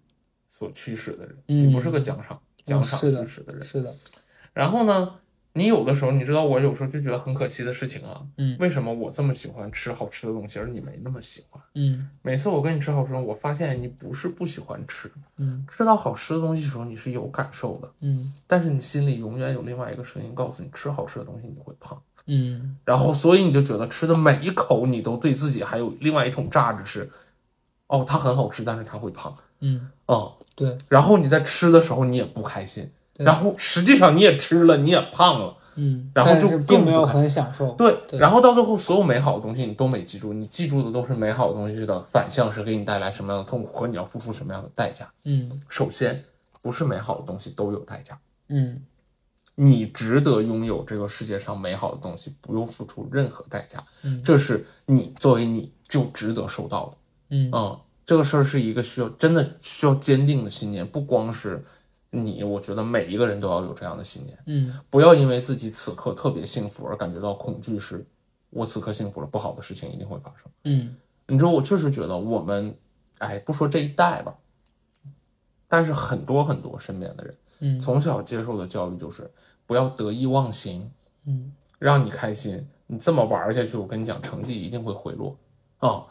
[0.49, 3.64] 所驱使的人，嗯你不是个奖赏奖赏驱使的人。
[3.64, 3.95] 是的，
[4.54, 5.20] 然后呢，
[5.54, 8.56] 你有的时候，你知道我有时候就觉得很可惜的事情啊，嗯。
[8.60, 11.62] 为什么我这么喜欢吃好吃的东西，而你没那么喜欢？
[11.76, 12.10] 嗯。
[12.22, 15.66] 每次我跟你吃好吃的，我发现你不是不喜欢吃，嗯。
[15.70, 18.32] 吃到好吃的东西的时候你是有感受的，嗯。
[18.47, 22.02] 但是你心里永远有另外一个声音告诉你，吃好吃的东西你会胖。
[22.28, 22.78] 嗯。
[22.86, 27.10] 然后，所以你就觉得吃的每一口你都对自己还有另外一种榨着吃，
[27.88, 30.32] 哦，它很好吃，但是它会胖，嗯，嗯。
[30.54, 32.91] 对，然后你在吃的时候你也不开心，对
[33.24, 37.72] 然后实际上你也吃了，你也胖了，嗯，然后就并没有很享受。
[37.74, 37.97] 对。
[38.07, 45.09] 对然后到最后，所有美好的东西你都没记住，你记住的都是美好的东西的反向是给你带来什么样的痛苦和你要付出什么样的代价。
[45.26, 46.24] 嗯首先，
[46.61, 48.19] 不是美好的东西都有代价，
[48.49, 48.82] 嗯
[49.55, 56.97] 你值得拥有这个世界上美好的东西，不用付出任何代价，嗯这是你作为你就值得收到的。
[57.30, 61.63] 嗯嗯，这个事儿是一个需要真的需要坚定的信念，不光是
[62.12, 68.05] 你，我觉得每一个人都要有这样的信念，嗯不要因为自己此刻特别幸福而感觉到恐惧是，
[68.49, 70.51] 我此刻幸福了，不好的事情一定会发生。
[70.66, 70.95] 嗯
[71.28, 72.76] 你知道，我确实觉得我们，
[73.20, 74.36] 哎，不说这一代吧，
[75.68, 79.32] 但是很多很多身边的人嗯从小接受的教育就是
[79.66, 80.91] 不要得意忘形，
[81.26, 82.68] 嗯让你开心。
[82.88, 85.38] 你这么玩下去，我跟你讲，成绩一定会回落
[85.80, 86.05] 啊、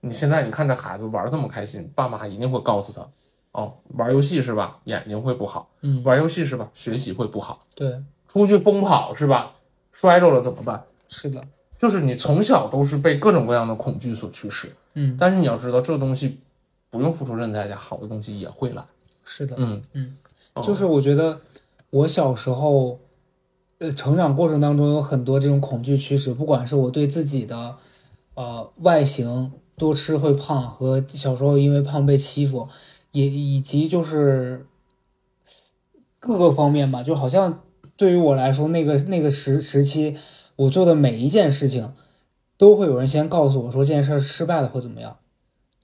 [0.00, 3.08] 你现在你看这孩子玩这么开心，爸妈一定会告诉他，
[3.54, 9.54] 哦，玩游戏是吧，眼睛会不好；嗯，玩游戏是吧，学习会不好；对，出去疯跑是吧，
[9.92, 10.84] 摔着了怎么办？
[11.08, 11.40] 是的，
[11.78, 15.16] 就是你从小都是被各种各样的恐惧所驱使，嗯。
[15.16, 16.38] 但是你要知道，这东西
[16.90, 18.84] 不用付出任何代价，好的东西也会来。
[19.24, 19.80] 是的，嗯。
[19.92, 20.12] 嗯，
[20.54, 20.62] 哦。
[20.62, 21.38] 就是我觉得
[21.90, 22.98] 我小时候，
[23.78, 27.76] 呃，成长过程当中有很多这种恐惧驱使，不管是我对自己的
[28.34, 32.68] 呃外形多吃会胖，和小时候因为胖被欺负，
[33.14, 34.66] 也以及就是
[36.18, 37.62] 各个方面吧，就好像
[37.96, 40.16] 对于我来说，那个那个时时期，
[40.56, 41.92] 我做的每一件事情，
[42.58, 45.18] 都会有人先告诉我说这件事儿失败了会怎么样，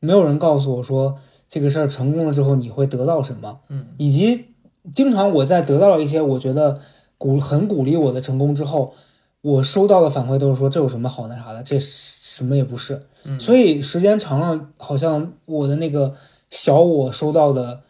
[0.01, 3.61] 没有人告诉我说这个事儿成功了之后你会得到什么。
[3.69, 4.47] 嗯以及
[4.93, 6.81] 经常我在得到了一些我觉得
[7.17, 8.95] 鼓很鼓励我的成功之后，
[9.41, 13.07] 我收到的反馈都是说这有什么好那啥的，这什么也不是。
[13.23, 16.15] 嗯所以时间长了，好像我的那个
[16.51, 17.83] 小我收到的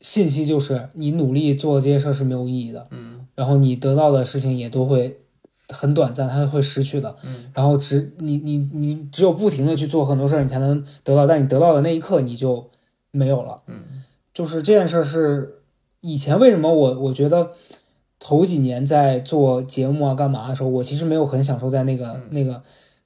[0.00, 5.20] 信息就是你努力做这些事儿是没有意义的，嗯然后你得到的事情也都会
[5.68, 7.16] 很短暂，它会失去的。
[7.22, 12.70] 嗯然后只你你你只有不停的去做很多事儿，你才能得到，但你得到的那一刻你就
[13.10, 13.62] 没有了。
[13.66, 14.02] 嗯
[14.34, 15.62] 就是这件事儿是
[16.00, 17.52] 以前为什么我我觉得
[18.18, 22.62] 头几年在做节目啊干嘛的时候，我其实没有很享受在那个、那个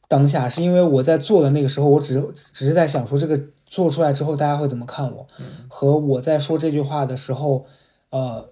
[0.09, 2.21] 当下，是因为我在做的那个时候，我只
[2.53, 5.27] 只是在想说这个做出来之后大家会怎么看我，
[5.69, 7.67] 和我在说这句话的时候，
[8.11, 8.49] 呃。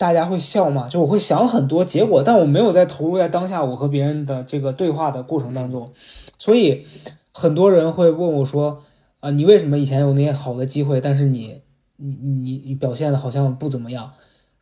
[0.00, 0.88] 大家会笑吗？
[0.88, 5.92] 就我会想很多结果，但我没有在投入在当下我和别人的这个对话的过程当中，
[6.38, 6.86] 所以
[7.34, 8.80] 很多人会问我说
[9.20, 11.60] ：“啊、你为什么以前有那些好的机会，但是你
[11.98, 14.10] 你你你表现的好像不怎么样？”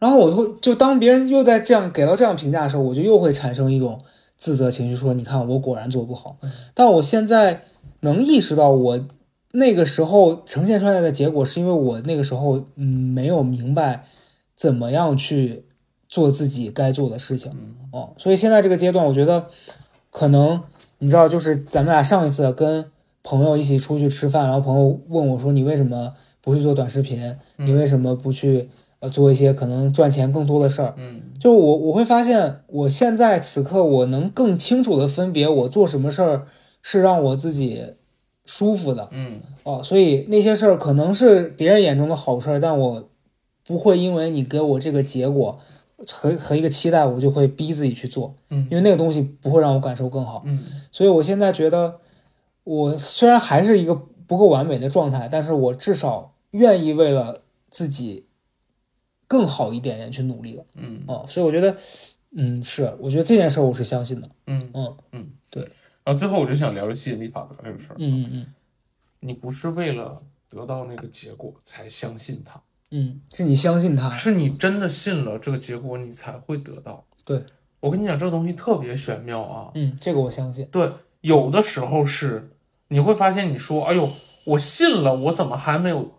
[0.01, 4.01] 然后我会就当别人又在这样给到这样评价的时候，我就又会产生一种
[4.37, 6.39] 自责情绪，说：“你看我果然做不好。”
[6.75, 7.63] 但我现在
[8.01, 9.01] 能意识到，我
[9.53, 14.05] 那个时候呈现出来的结果，是因为我那个时候嗯没有明白
[14.55, 15.65] 怎么样去
[16.09, 17.53] 做自己该做的事情。
[17.93, 19.47] 哦，所以现在这个阶段，我觉得
[20.11, 20.63] 可能
[20.99, 22.91] 你知道，就是咱们俩上一次跟
[23.23, 27.35] 朋友一起出去吃饭，然后朋友问我说：“你为什么不去做短视频？
[27.57, 28.69] 你为什么不去
[29.01, 36.49] 呃做一些可能赚钱更多的事儿？”嗯就我我会发现，我现在此刻我能更清楚的分别我做什么事儿
[36.83, 37.95] 是让我自己
[38.51, 43.11] 舒服的嗯哦，所以那些事儿可能是别人眼中的好事儿，但我
[43.67, 45.59] 不会因为你给我这个结果
[46.07, 50.43] 和和一个期待，我就会逼自己去做，嗯因为那个东西不会让我感受更好。
[50.47, 52.01] 嗯所以我现在觉得，
[52.65, 53.95] 我虽然还是一个
[54.27, 58.25] 不够完美的状态，但是我至少愿意为了自己
[59.27, 60.65] 更好一点点去努力了。
[60.77, 61.77] 嗯哦，所以我觉得，
[62.35, 64.31] 嗯，是，我觉得这件事儿我是相信的。
[64.47, 65.38] 嗯嗯嗯，对。
[66.09, 67.97] 然后最后我就想聊聊吸引力法则这个事儿。
[67.99, 68.47] 嗯嗯
[69.21, 70.17] 你不是为了
[70.49, 72.59] 得到那个结果才相信它，
[72.93, 74.09] 嗯，是你相信它。
[74.17, 77.05] 是你真的信了这个结果，你才会得到。
[77.27, 77.45] 对，
[77.81, 79.71] 我跟你讲，这个东西特别玄妙啊。
[79.75, 80.65] 嗯，这个我相信。
[80.73, 80.91] 对，
[81.21, 82.53] 有的时候是
[82.89, 84.09] 你会发现，你说：“哎呦，
[84.47, 86.11] 我信了，我怎么还没有？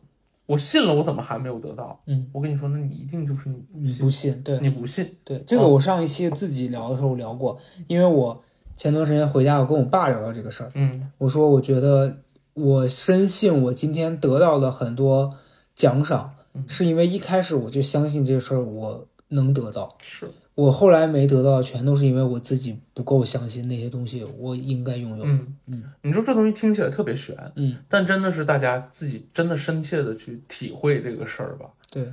[0.46, 4.44] 我信了，我怎么还没有得到？”嗯，我跟你说，那你一定就是你不你信，不信？
[4.44, 5.16] 对你不信。
[5.24, 8.44] 对，这个我上一期自己聊的时候聊过，因为我
[8.80, 10.72] 前段时间回家，我跟我爸聊到这个事儿。
[10.74, 12.16] 嗯我说，我觉得
[12.54, 15.36] 我深信我今天得到了很多
[15.76, 16.34] 奖赏，
[16.66, 19.98] 是因为一开始我就相信这个事儿我能得到。
[20.02, 25.26] 是，我后来没得到，全都是因为我自己不够相信那些东西我应该拥有。
[25.26, 31.66] 嗯嗯，你说这东西听起来特别悬，嗯，但真的是大家自己真的深切的去体会这个事儿吧。
[31.92, 32.10] 对，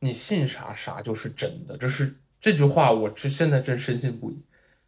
[0.00, 4.34] 你信啥啥就是真的，这是这句话，我是现在真深信不疑。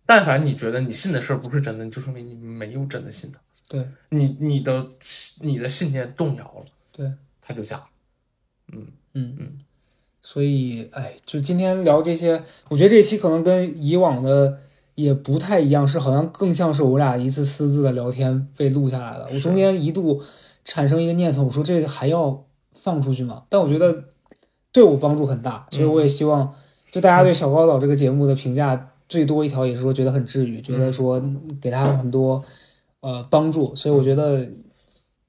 [0.06, 3.38] 但凡你觉得你信的事儿不是真的，就说明你没有真的信他。
[3.68, 4.88] 对，你你的
[5.40, 7.84] 你的信念动摇了，对，他就假了。
[8.72, 9.58] 嗯嗯嗯，
[10.20, 14.58] 所以，哎，就今天聊这些，我觉得这期可能跟以往的
[14.96, 19.28] 也不太一样，是好像更像是我俩一次私自的聊天被录下来了。
[19.32, 20.20] 我中间一度
[20.64, 22.44] 产生一个念头，我说这个还要
[22.74, 23.44] 放出去吗？
[23.48, 24.04] 但我觉得
[24.72, 26.52] 对我帮助很大，所以我也希望，
[26.90, 31.20] 就大家对小高岛这个节目的评价最多一条也是说觉得很治愈，觉得说
[31.60, 32.42] 给他很多
[33.00, 34.48] 呃帮助，所以我觉得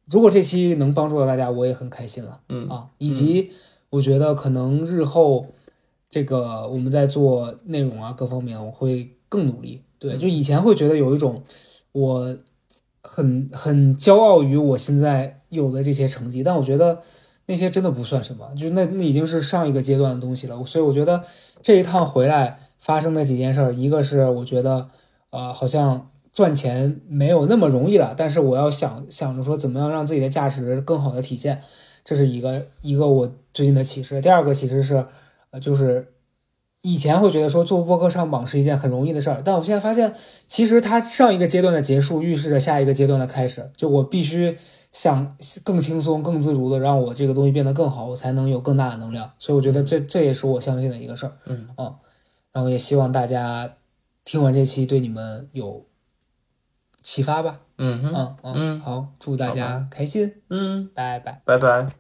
[0.06, 2.42] 如果这期能帮助到大家，我也很开心了。
[2.50, 3.52] 嗯啊，以及
[3.90, 5.48] 我觉得可能日后
[6.12, 9.82] 这个我们在做内容啊各方面，我会更努力。
[9.98, 11.42] 对，就以前会觉得有一种
[11.92, 12.38] 我
[13.02, 17.02] 很很骄傲于我现在有的这些成绩，但我觉得
[17.48, 20.64] 那些真的不算什么，就那那已经是上一个阶段的东西了。
[20.64, 21.24] 所以我觉得
[21.64, 24.86] 这一趟回来发生的几件事儿，一个是我觉得
[25.30, 31.62] 呃好像赚钱没有那么容易了，但是我要想想着说怎么样让自己的价值更好的体现，
[32.04, 34.22] 这是一个一个我最近的启示。
[34.22, 35.06] 第二个其实是
[35.52, 36.14] 呃就是
[36.82, 40.14] 以前会觉得说做播客上榜是一件很容易的事儿，但我现在发现
[40.48, 44.58] 其实它上一个阶段的结束预示着下一个阶段的开始，就我必须
[44.92, 49.32] 想更轻松、更自如的让我这个东西变得更好，我才能有更大的能量。
[49.38, 51.34] 所以我觉得这这也是我相信的一个事儿。
[51.46, 51.96] 嗯啊，
[52.52, 53.78] 然后也希望大家
[54.24, 55.86] 听完这期对你们有
[57.02, 57.62] 启发吧。
[57.78, 61.42] 嗯哼，嗯嗯，嗯好，祝大家开心，嗯，拜拜。
[61.46, 61.92] 拜拜。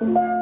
[0.00, 0.33] 嗯